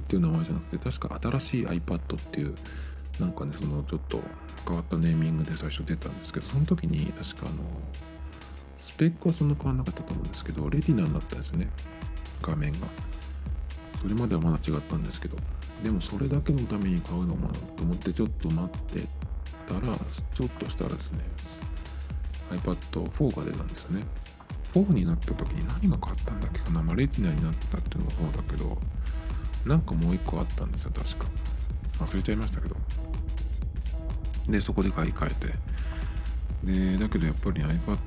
[0.00, 2.54] っていう名前じゃなくて確か新しい iPad っていう
[3.20, 4.20] なんかねそのちょっと
[4.66, 7.56] 変わったネーミングで最初出たんですけどその時に確かあの
[8.78, 11.68] スペックはそんな変わんなかったと思うんですけどレティナになったんですね
[12.40, 12.88] 画面が。
[14.02, 15.36] それまではまだ違ったんですけど
[15.84, 19.06] でもそれだけのために買うのもと思ってちょっと待って
[19.68, 19.80] たら
[20.34, 21.20] ちょっとしたらですね
[22.50, 24.04] iPad4 が出たんですよね。
[24.74, 28.78] 4になった時に何が変わったんだっけかな、まあ、レティナになったっていうのもそうだけど
[29.66, 31.26] なんかもう一個あったんですよ確か。
[32.04, 32.76] 忘れちゃいましたけど。
[34.48, 35.72] でそこで買い替えて。
[36.64, 37.98] でだけどやっぱり iPad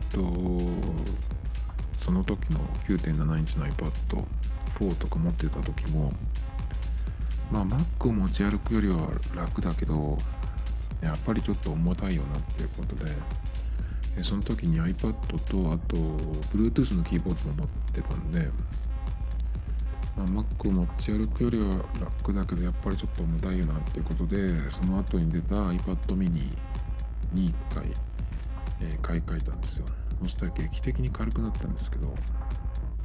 [1.99, 6.13] その時の9.7インチの iPad4 とか持ってた時も
[7.51, 10.17] まあ Mac を持ち歩くよりは楽だけど
[11.01, 13.11] やっぱりちょっと重たいよなっていうことで
[14.23, 15.97] その時に iPad とあと
[16.55, 18.49] Bluetooth のキーボードも持ってたんで、
[20.17, 26.55] Mac を持ち歩くよりは楽だけどやっぱりちょっと重たいよなっていうことでその後に出た iPad mini
[27.33, 27.85] に1回、
[28.81, 29.85] えー、買い替えたんですよ。
[30.21, 32.13] そしたら劇的に軽くなったんですけど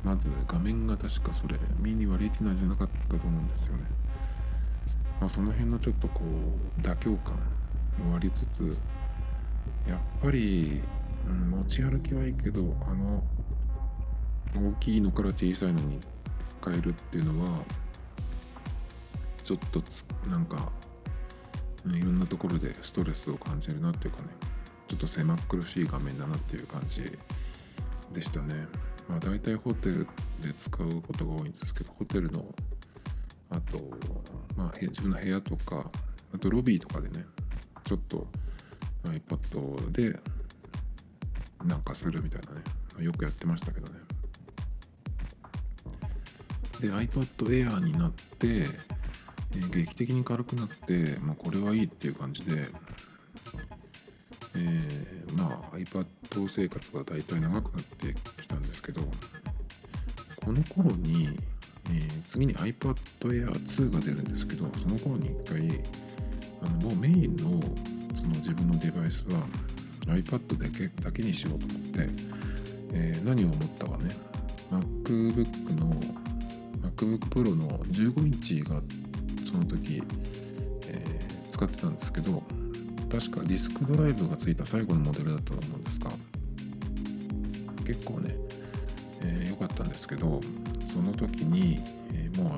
[0.04, 3.82] まず画面が確かそれミニはレティナじゃなかったと思うんですよね、
[5.20, 6.20] まあ、その辺のちょっとこ
[6.78, 7.34] う妥協感
[8.06, 8.76] もありつつ
[9.86, 10.82] やっぱり、
[11.26, 13.22] うん、持ち歩きはいいけどあの
[14.54, 16.00] 大きいのから小さいのに
[16.64, 17.62] 変えるっていうのは
[19.44, 20.70] ちょっとつなんか、
[21.86, 24.28] いろんなところでストレスを感じるなっていうかね
[24.88, 27.16] ちょっと狭苦しい画面だなっていう感じ
[28.12, 28.66] でしたね。
[29.08, 30.06] まあ大体ホテル
[30.40, 32.44] で使うことが多いんですけどホテルの
[33.50, 33.80] あと、
[34.56, 35.90] まあ、自分の部屋とか
[36.32, 37.24] あとロビーとかでね
[37.84, 38.26] ちょっと
[39.04, 40.18] iPad で
[41.64, 44.09] なんかするみたいなねよくやってましたけどね。
[46.80, 52.68] で iPad Air になって、えー、劇的に軽くなって、まあ、これはいいっていう感じで、
[54.56, 56.06] えー、まあ iPad
[56.48, 59.02] 生活が大体長くなってきたんですけど
[60.44, 61.28] この頃に、
[61.86, 65.82] えー、次に iPad Air 2が出るんですけどその頃に一回
[66.62, 67.60] あのもうメインの
[68.14, 69.46] その自分のデバイスは
[70.06, 72.08] iPad だけだけにしようと思って、
[72.94, 74.16] えー、何を思ったかね
[74.70, 76.19] MacBook の
[76.82, 78.82] MacBook Pro の15インチが
[79.50, 80.02] その時、
[80.86, 82.42] えー、使ってたんですけど
[83.10, 86.10] 確かディスクドライブがついた最後のモデルだったと思うんですが
[87.84, 88.36] 結構ね
[89.20, 90.40] 良、えー、かったんですけど
[90.92, 91.80] その時に、
[92.14, 92.56] えー、も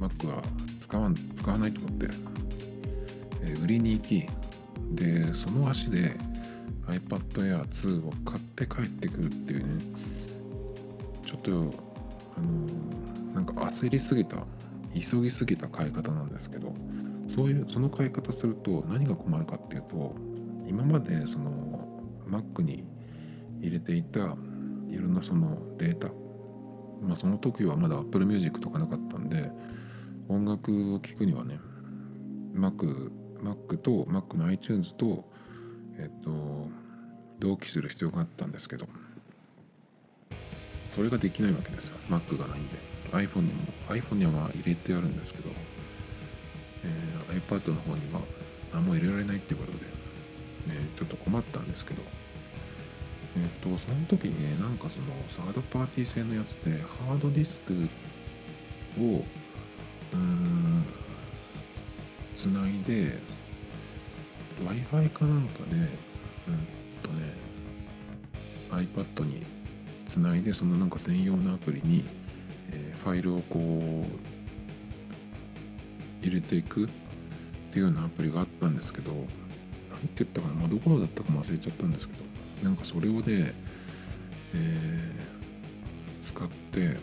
[0.00, 0.42] う Mac は
[0.78, 2.08] 使わ使わないと思って、
[3.42, 4.26] えー、売りに行き
[4.92, 6.16] でその足で
[6.86, 9.84] iPad Air 2を買って帰ってくるっていうね
[11.26, 11.89] ちょっと
[12.36, 14.44] あのなんか焦りすぎた
[14.94, 16.74] 急ぎすぎた買い方なんですけど
[17.34, 20.14] そういうその買い方すると何が困るかっていうと
[20.66, 21.88] 今までその
[22.28, 22.84] Mac に
[23.60, 24.22] 入れていたい
[24.98, 26.08] ろんなそのデータ
[27.00, 29.50] まあその時はまだ Apple Music とかなかったんで
[30.28, 31.60] 音楽を聴くにはね
[32.54, 33.10] Mac
[33.42, 35.24] Mac と Mac の iTunes と
[35.98, 36.68] えっと
[37.38, 38.86] 同期する必要があったんですけど。
[40.94, 41.96] それができないわけですよ。
[42.08, 42.76] Mac がないんで。
[43.12, 45.50] iPhone にも iPhone には入れてあるんですけど、
[46.84, 48.20] えー、iPad の方には
[48.72, 52.02] 何も入れられないっていうことで、ね、ちょっと困ったんですけど。
[53.36, 57.88] えっ、とその時にねなんかそのサードパーティー製のやつでハードディスク
[59.00, 59.24] を
[60.12, 60.84] うーん
[62.34, 63.18] つないで
[64.64, 65.88] w i f i かなんかでうん
[67.02, 67.32] とね
[68.70, 69.44] iPad に
[70.10, 72.04] つないでそのなんか専用のアプリに、
[72.72, 74.04] えー、ファイルをこう
[76.26, 76.88] 入れていくっ
[77.72, 79.20] ていうようなアプリがあったんですけど何
[80.08, 82.14] て言ったかな、まあ、どこだったかも忘れちゃったんですけ
[82.62, 83.22] どなんかそれをね、
[84.54, 86.96] えー、使って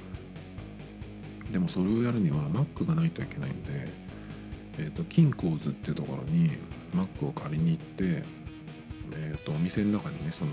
[1.51, 4.07] でもそれをやるには Mac がないといけないんで
[4.79, 6.51] えーと、キンコーズっていうところに
[6.93, 8.23] Mac を借りに行って、
[9.15, 10.51] えーと、お店の中にねその、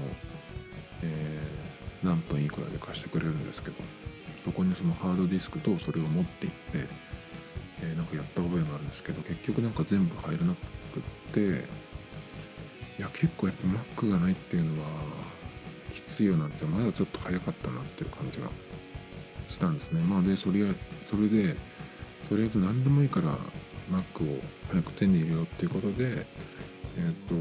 [1.02, 1.63] えー、
[2.04, 3.76] 何分いくらで貸してくれるんですけど
[4.40, 6.88] そこにそのハードディスクとそれを持って行って、
[7.82, 10.56] えー、なんかやった覚えがあるんですけど結局なんか全部入らなく
[11.00, 11.40] って
[12.98, 14.88] いや結構やっぱ Mac がないっていうのは
[15.92, 18.48] きついよなってまだちょっと早かったなっていう感じが
[19.48, 20.00] したんですね。
[20.02, 20.60] まあでそれ
[21.04, 21.56] それで
[22.28, 23.36] とりあえず何でもいいから
[23.90, 24.40] Mac を
[24.70, 26.26] 早く手に入れようっていうことで
[26.96, 27.34] えっ、と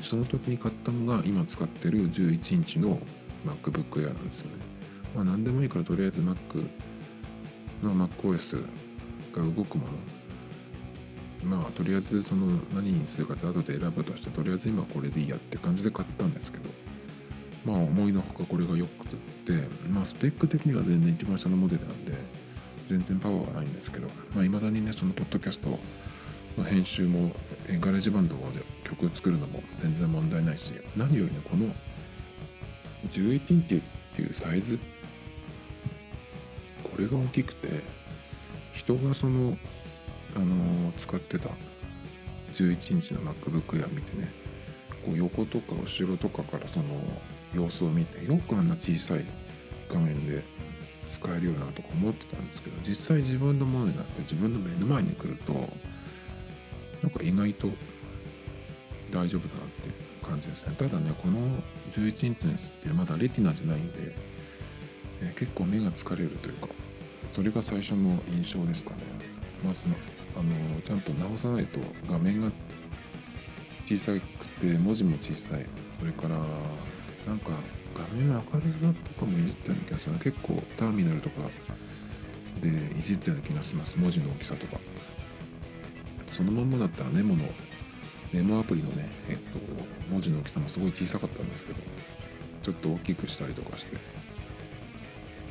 [0.00, 2.98] その時に買ったのが今使ってる11インチの
[3.46, 4.52] MacBook Air なんですよね。
[5.14, 6.36] まあ何でもいいからとりあえず Mac
[7.82, 8.62] の MacOS
[9.32, 9.92] が動くもの。
[11.44, 16.70] まあとりあえずその何にするかって後で選ぶとしてとりあえず今これでいいやって感じで買ったんですけど。
[17.64, 19.68] まあ思いのほかこれがよくて。
[19.92, 22.12] まあスペック的には全然一番下のモデルなんで
[22.86, 24.08] 全然パワーはないんですけど。
[24.42, 25.78] いまだにねそのポッドキャスト
[26.56, 27.32] の編集も
[27.78, 28.42] GarageBand で
[28.84, 31.66] 曲を作るのも全然問題ないし何よりねこの
[33.08, 33.80] 11インチっ
[34.14, 34.78] ていうサイズ
[36.82, 37.82] これが大きくて
[38.74, 39.56] 人がその
[40.36, 41.50] あの使ってた
[42.52, 44.28] 11インチの MacBook Air 見てね
[45.04, 46.84] こう横とか後ろとかからその
[47.54, 49.24] 様子を見てよくあんな小さい
[49.88, 50.42] 画面で
[51.08, 55.68] 使えるよなとか思ってたんですけど実際自分のものになって自分の目の前に来ると
[57.02, 57.68] なんか意外と
[59.10, 59.94] 大丈夫だなっていう
[60.24, 60.74] 感じですね。
[60.78, 61.38] ただねこの
[61.92, 64.14] 11インチのやつってまだレティナじゃないんで、
[65.22, 66.68] え、結構目が疲れるというか
[67.32, 68.96] それが最初の印象ですかね。
[69.64, 69.84] まず
[70.36, 72.50] あのちゃんと直さないと画面が
[73.86, 74.20] 小さく
[74.60, 75.66] て文字も小さい。
[75.98, 76.38] それから
[77.26, 77.50] なんか
[77.94, 81.36] 画面の明るさとかもいじったような気がする結構ターミナルとか
[82.62, 83.98] でいじったような気がします。
[83.98, 84.80] 文字の大きさとか。
[86.40, 87.44] そのまんまだったらメモの
[88.32, 89.58] メモアプリのねえっと
[90.10, 91.78] 文字の大きさもすごい小さかったんですけど
[92.62, 93.96] ちょっと大きくしたりとかして。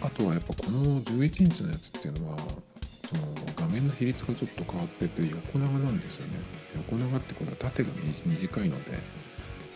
[0.02, 6.40] あとはやっぱこの11インチのやつっていうのはその画面の比率がちょっと変わってて横長なんですよね。
[6.78, 7.90] 横長ってことは縦が
[8.26, 8.92] 短いので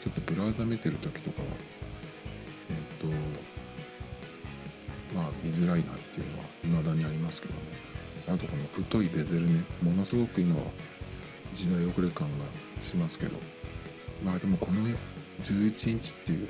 [0.03, 1.47] ちょっとブラウザ見てる時とかは
[2.69, 3.07] えっと
[5.13, 7.59] まあ見づらいなっていうのは未だにありますけどね。
[8.29, 9.65] あとこの太いベゼルね。
[9.81, 10.61] ものすごく今は
[11.53, 12.45] 時代遅れ感が
[12.81, 13.37] しますけど。
[14.23, 14.87] まあでもこの
[15.43, 16.47] 11インチっていう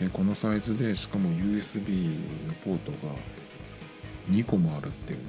[0.00, 2.08] えこのサイズでしかも USB
[2.48, 3.14] のポートが
[4.30, 5.24] 2個もあるっていうね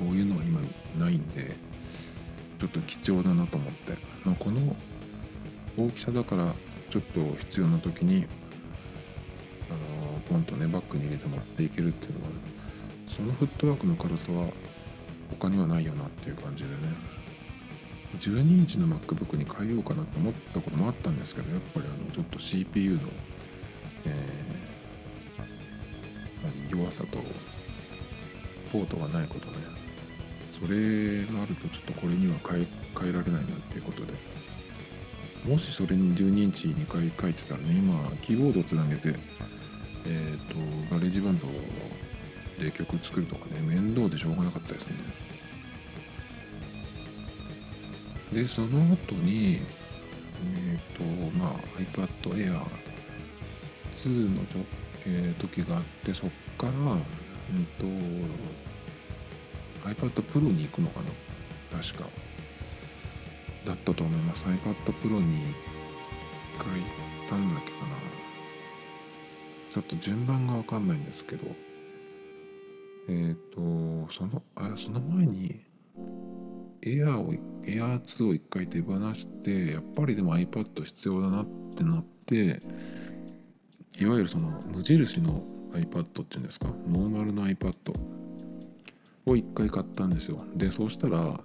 [0.00, 0.60] こういうのは今
[0.98, 1.54] ないんで
[2.58, 3.92] ちょっと貴重だなと思って、
[4.24, 4.74] まあ、この
[5.76, 6.52] 大きさだから
[6.90, 8.26] ちょっと必要な時に
[9.70, 12.30] あのポンとねバッグに入れて持っていけるっていうのは
[13.08, 14.48] そのフットワークの軽さは
[15.38, 16.76] 他にはないよなっていう感じでね。
[18.18, 22.98] 12インチの MacBook に変えようかなと思ったこともあったんですけどやっぱりあのちょっと CPU の、
[24.04, 27.18] えー、弱さと
[28.70, 29.54] ポートがないことね
[30.50, 32.66] それがあるとちょっとこれには変え
[33.00, 34.12] 変えられないなっていうことで。
[35.44, 39.08] もしそれに12インチに買い換えてたらね今キーボードをつなげて
[40.06, 41.50] えっ、ー、と GarageBand を
[42.62, 44.94] で曲作るとかね面倒でしょうがなかったですね。
[48.32, 49.58] でその後に
[50.44, 52.60] えっ、ー、とまあ iPad Air
[53.96, 54.60] 2のちょ、
[55.06, 57.86] えー、時があってそっからうんと
[59.88, 61.00] iPad Pro に行くのか
[61.72, 62.08] な確か。
[63.66, 64.44] だったと思います。
[64.46, 65.54] iPad Pro に1
[66.58, 66.86] 回行
[67.26, 67.96] ったんだっけかな。
[69.72, 71.71] ちょっと順番が分かんないんですけど。
[73.08, 75.60] えっ、ー、とそのあその前に
[76.82, 77.32] エアを
[77.64, 81.46] エア2を1回手放してやっぱりでも iPad 必要だなっ
[81.76, 82.60] てなって
[83.98, 85.42] いわゆるその無印の
[85.72, 87.72] iPad っていうんですかノーマルの iPad
[89.26, 90.44] を1回買ったんですよ。
[90.56, 91.40] でそうしたら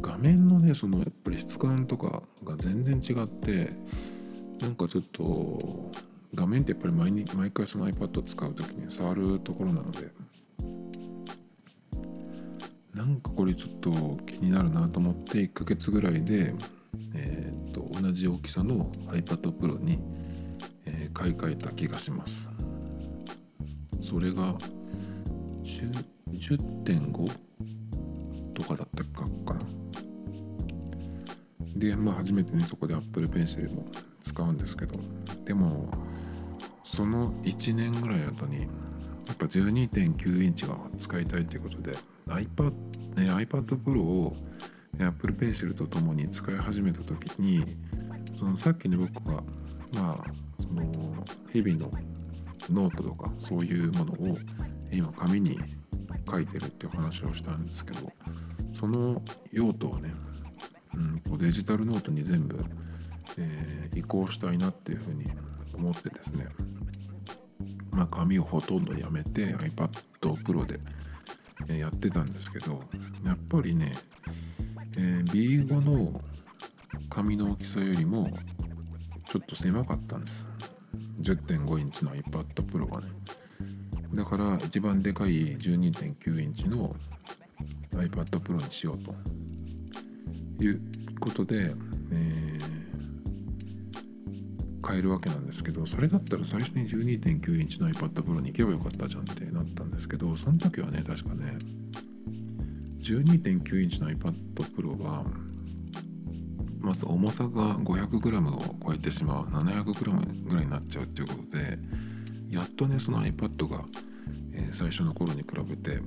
[0.00, 3.70] 画面のねそのやっぱり質感とかが全然違って
[4.60, 5.90] なんかちょっと
[6.34, 10.08] 画面ってやっぱり毎毎回その iPad 使う時に触るところなので
[12.94, 13.90] なんかこれちょっと
[14.26, 16.54] 気になるなと思って1ヶ月ぐらいで、
[17.14, 19.98] えー、と同じ大きさの iPad Pro に、
[20.86, 22.50] えー、買い替えた気がします。
[24.00, 24.56] それが
[25.62, 27.30] 10.5
[28.54, 29.60] とかだったかな。
[31.76, 33.86] でまあ初めてねそこで Apple Pencil も
[34.20, 34.96] 使うんですけど
[35.44, 35.88] でも
[36.84, 38.66] その1年ぐらい後にや
[39.32, 41.96] っぱ12.9インチが使いたいということで
[42.30, 42.70] iPad,
[43.16, 44.34] ね、iPad Pro を
[44.98, 47.64] Apple Pencil とともに使い始めた時に
[48.38, 49.42] そのさっきね僕が
[49.94, 50.82] まあその
[51.52, 51.90] 日々の
[52.70, 54.36] ノートとかそういうものを
[54.92, 55.58] 今紙に
[56.30, 58.10] 書いてるっていう話をしたんですけど
[58.78, 59.20] その
[59.52, 60.12] 用途をね、
[61.28, 62.58] うん、デジタルノートに全部、
[63.38, 65.24] えー、移行したいなっていうふうに
[65.74, 66.46] 思ってですね
[67.92, 70.78] まあ紙をほとんどやめて iPad Pro で
[71.68, 72.82] やってたんですけど
[73.24, 73.92] やっぱりね、
[74.96, 76.20] えー、B5 の
[77.08, 78.28] 紙の大きさよりも
[79.24, 80.48] ちょっと狭かったんです。
[81.20, 83.08] 10.5インチの iPad Pro はね。
[84.14, 86.96] だから一番でかい12.9インチの
[87.92, 89.14] iPad Pro にしようと
[90.64, 90.80] いう
[91.20, 91.72] ことで、
[92.10, 92.49] えー、
[94.90, 101.58] 変えるわけなんですけどそれだったら最初に12.9インチの iPad Pro に行けばよかったじゃんってなったんですけどその時はね確かね
[103.00, 105.24] 12.9インチの iPad Pro は
[106.80, 111.78] まず重さが 500g を超えてしまう 700g ぐらいになっちゃうっていうことで
[112.48, 113.84] やっとねその iPad が、
[114.54, 116.00] えー、最初の頃に比べて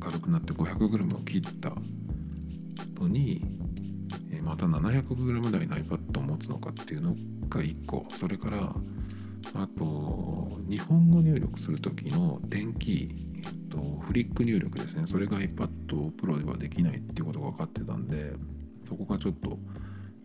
[0.00, 1.74] 軽くなって 500g を切った
[2.98, 7.14] のに、ー、また 700g 台の iPad を持つのかっていうの
[7.48, 8.06] が1個。
[8.10, 8.74] それから
[9.54, 15.06] あと日本語入力する時の点キー、えっと、フリック入力ですね。
[15.06, 15.68] それが iPad
[16.16, 18.34] Pro ではできないっていうことが分かってたんで
[18.82, 19.58] そこがちょっと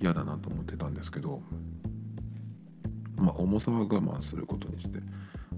[0.02, 1.42] 嫌だなと思ってたんですけど
[3.18, 5.00] まあ重さは我慢することにして。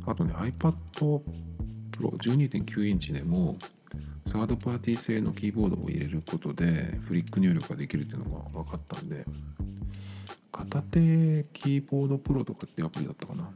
[0.05, 1.21] あとね iPad Pro
[1.99, 3.57] 12.9インチでも
[4.27, 9.25] サードパーティー製のキーボードを入れることでフリック入力ができるっていうのが分かったんで。
[10.51, 10.99] 片手
[11.53, 13.49] キーボードプロとかってアプリだったかな。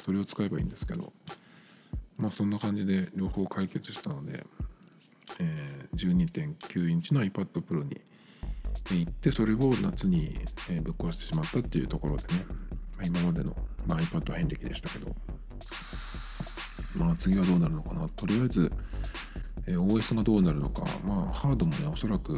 [0.00, 1.12] それを使えばいいんですけど。
[2.16, 4.44] まあそんな感じで両方解決したので、
[5.38, 8.00] えー、12.9インチの iPad Pro に
[8.90, 10.34] 行ってそれを夏に
[10.82, 12.44] ぶっ壊してしまったっていうところでね。
[13.04, 13.54] 今までの、
[13.86, 15.14] まあ、iPad 遍歴でしたけど。
[16.96, 18.08] まあ次はどうなるのかな。
[18.08, 18.72] とりあえず、
[19.66, 22.36] え、OS がどうなるのかまあハードもねおそらく、え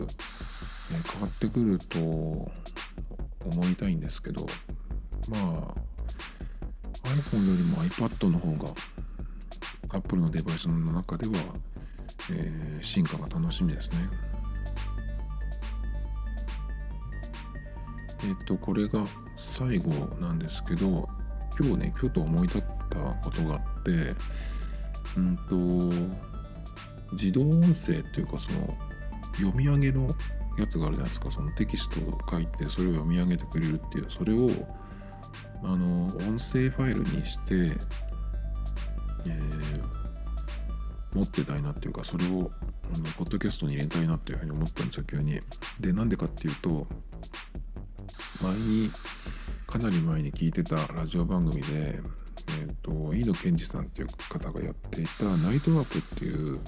[0.94, 2.50] ー、変わってくると思
[3.70, 4.46] いたいんですけど
[5.28, 5.86] まあ
[7.08, 8.72] iPhone よりも iPad の方が
[9.90, 11.32] Apple のデバイスの中では、
[12.32, 13.96] えー、進化が楽しみですね。
[18.24, 19.04] えっ、とこれが
[19.36, 21.08] 最後なんですけど
[21.58, 24.14] 今日ねふと思い立ったことがあって
[25.16, 26.35] うんと
[27.12, 28.76] 自動音声っていうかその
[29.36, 30.08] 読み上げの
[30.58, 34.50] やつがあるじゃないですかそのテキストを書いてそれを読み上げてくれるっていうそれを
[35.62, 37.72] あの音声ファイルにして、
[39.26, 39.82] えー、
[41.14, 42.50] 持ってたいなっていうかそれを
[42.94, 45.40] あのポッドキャストに入れたいなっていうふうに思ったんですよ急に。
[45.80, 46.86] でなんでかっていうと
[48.42, 48.90] 前に
[49.66, 56.58] かなり前に聞いてたラジオ番組で、ーと、飯野健二さんっていう方がやっていた「ナイトワーク」っていう、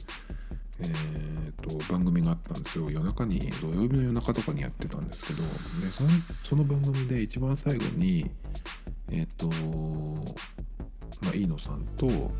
[0.80, 2.91] えーと、番組があったんですよ。
[2.91, 5.49] 夜中に土曜日の夜中とかにやってたんですけどで
[5.91, 6.11] その
[6.45, 8.30] その番組で一番最後に
[9.11, 9.49] えっ、ー、と
[11.22, 12.32] まあ飯野さんとその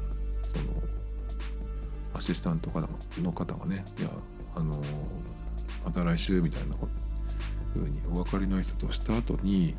[2.14, 2.70] アシスタント
[3.20, 4.11] の方がねいや
[4.55, 4.82] あの
[5.84, 6.76] また来週みたいな
[7.72, 9.74] ふうにお別れの挨拶をした後に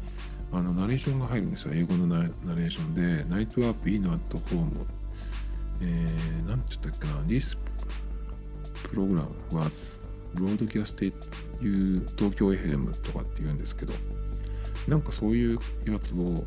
[0.51, 1.73] あのナレーションが入るんですよ。
[1.73, 4.85] 英語のナレーションで「ナイトワープイーノアットホーム」
[5.81, 7.57] えー、なんて言ったっけな「This
[8.91, 10.01] program was
[10.35, 11.13] broadcasted
[11.61, 13.93] いう東京 FM」とかって言うんですけど。
[14.89, 16.43] なんかそういうやつを、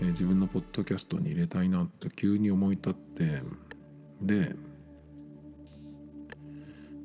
[0.00, 3.24] えー、自分のポッドキャストに入れたいなって急に思い立って。
[4.22, 4.56] で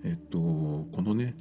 [0.03, 1.35] えっとこのね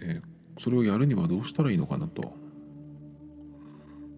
[0.00, 2.34] えー、それをやるにはどうしたらいいのかなと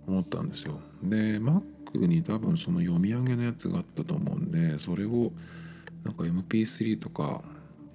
[0.06, 0.80] 思ったんですよ。
[1.02, 5.32] で Mac に多分その読み上げのやつがあったと思うんでそれを
[6.04, 7.42] なんか MP3 とか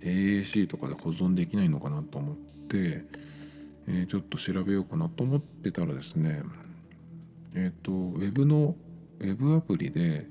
[0.01, 3.05] AAC とかで保存できないのかなと思って、
[3.87, 6.41] えー、ちょっと調べようかなと思ってたらですね
[7.53, 8.75] えっ、ー、と Web の
[9.19, 10.25] Web アプリで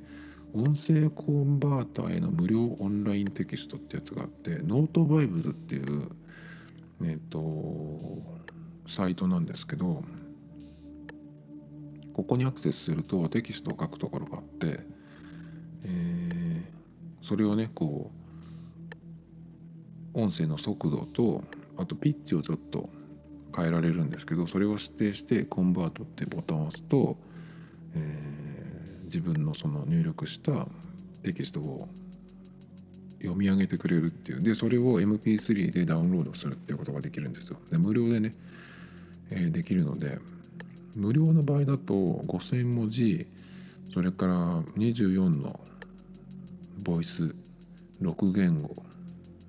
[0.53, 6.09] 音声コンバーターへの無料オンラインテキストってやつがあってノートバイブズっていう
[7.03, 7.97] えっ、と
[8.87, 10.03] サイトなんですけど
[12.13, 14.81] ここにアクセスするとテキストを書くところがあって、
[15.87, 16.63] えー、
[17.23, 18.11] それをねこ
[20.15, 21.43] う音声の速度と
[21.77, 22.91] あとピッチをちょっと
[23.57, 27.17] 変えられるんですけどそれを指定してコンバートってボタンを押すと、
[27.95, 30.67] えー、自分のその入力した
[31.23, 31.89] テキストを
[33.21, 34.41] 読み上げてくれるっていう。
[34.41, 37.59] でそれを MP3 でダウンロードするっていうことができるんですよ。
[37.71, 38.31] で無料でね、
[39.31, 40.18] えー、できるので
[40.97, 43.27] 無料の場合だと5000文字
[43.93, 44.37] それから
[44.77, 45.61] 24の
[46.85, 47.35] ボイス
[48.01, 48.75] 6言語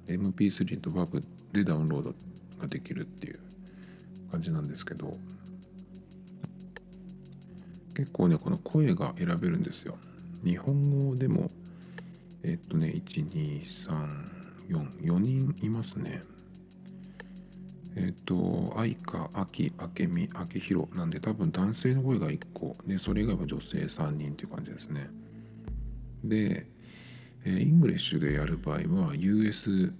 [0.07, 2.13] MP3 と WAV でダウンロード
[2.59, 3.39] ができるっていう
[4.29, 5.11] 感じなんですけど
[7.95, 9.97] 結構ねこの声が選べるんですよ。
[10.43, 11.47] 日本語でも
[12.43, 16.21] えっとね、1、2、3、4、4人いますね。
[17.95, 25.09] えっと、愛花、秋、明美、明宏なんで多分男性の声が1個、で、それ以外は女性3人っていう感じですね。
[26.23, 26.67] で、
[27.43, 29.91] え English でやる場合は US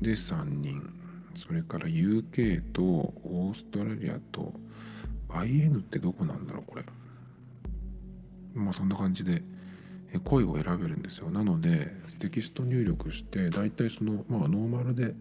[0.00, 0.92] で3人、
[1.34, 4.52] それから UK とオーストラリアと
[5.28, 6.84] IN ってどこなんだろう、これ。
[8.54, 9.42] まあそんな感じで、
[10.20, 11.30] 声を選べるんですよ。
[11.30, 15.14] なのでテキスト入力して大体そのまあノーマルで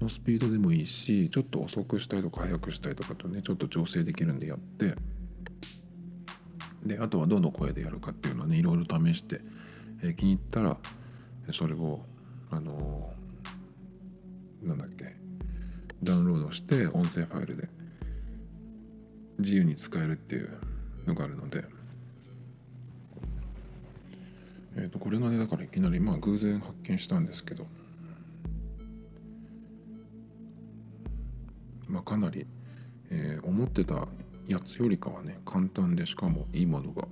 [0.00, 4.94] のスピードでもいいしちょっと遅くしたいとか速くしたいとかとねちょっと調整できるんでやって
[6.84, 9.40] であとはどの声でやるかっていうのはねいろいろ試して、
[10.02, 10.76] え、気に入ったら
[11.52, 12.00] それを
[12.50, 15.14] あのー、なんだっけ
[16.02, 17.68] ダウンロードして音声ファイルで
[19.38, 20.58] 自由に使えるっていう
[21.06, 21.64] のがあるので
[24.76, 27.66] えー、とこれがねだからいきなりまあ偶然発見したんですけど。
[31.88, 32.46] まあ、かなり、
[33.10, 34.08] えー思ってた
[34.48, 37.06] やつよりかはね簡単でしかもいいものが、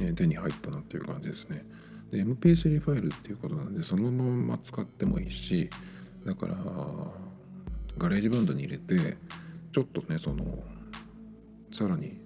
[0.00, 1.66] えー手に入ったなっていう感じですね。
[2.10, 5.68] で MP3 ファイルっていうことなんでそのまま使ってもいいし
[6.24, 6.56] だから
[7.98, 9.18] GarageBand に入れて
[9.72, 10.44] ちょっとねその
[11.70, 12.18] さらに、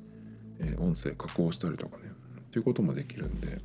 [0.79, 2.05] 音声加工したりとかね。
[2.53, 3.59] っていうこともできるんで。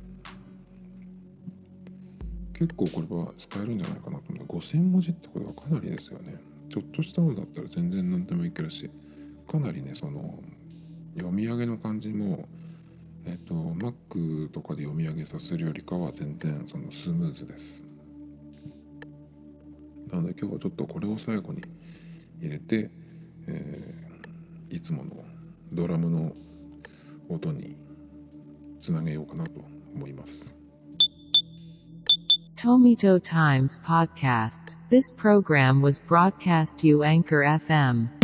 [2.54, 4.46] 結構これは使えるんじゃないかなと思う。
[4.46, 6.36] 5000文字ってことはかなりですよね。
[6.70, 8.90] ちょっとしたのだったら全然何でもいけるし
[9.46, 10.42] かなりねその
[11.14, 12.48] 読み上げの感じも
[13.26, 17.82] えっ、と Mac とかで読み上げさせるよりかは全然そのスムーズです。
[20.10, 21.60] なので今日はちょっとこれを最後に
[22.40, 22.90] 入れて、
[23.46, 24.08] えー
[24.70, 25.24] いつもの
[25.72, 26.32] ドラムの
[27.28, 27.76] 音に
[28.79, 29.61] つなげようかなと
[29.95, 30.53] 思います。
[32.55, 34.75] Tomito Times Podcast.
[34.89, 38.16] This program was broadcast you Anchor FM.